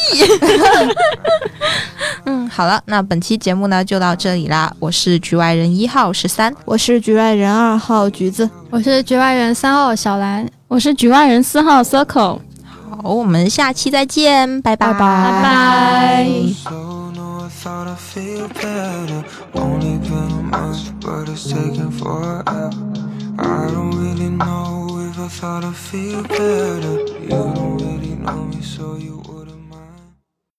[2.26, 4.72] 嗯，好了，那本期节目呢就到这里啦。
[4.80, 14.92] 我是局外人一号十三，我是局外人二号橘子，我是局外人三号小兰，我是局外人四号 Circle，好，我们下期再见，拜拜。
[14.94, 15.00] 拜拜。
[15.00, 16.28] 拜拜。
[23.40, 26.98] I don't really know if I thought I'd feel better.
[27.22, 29.37] You don't really know me, so you.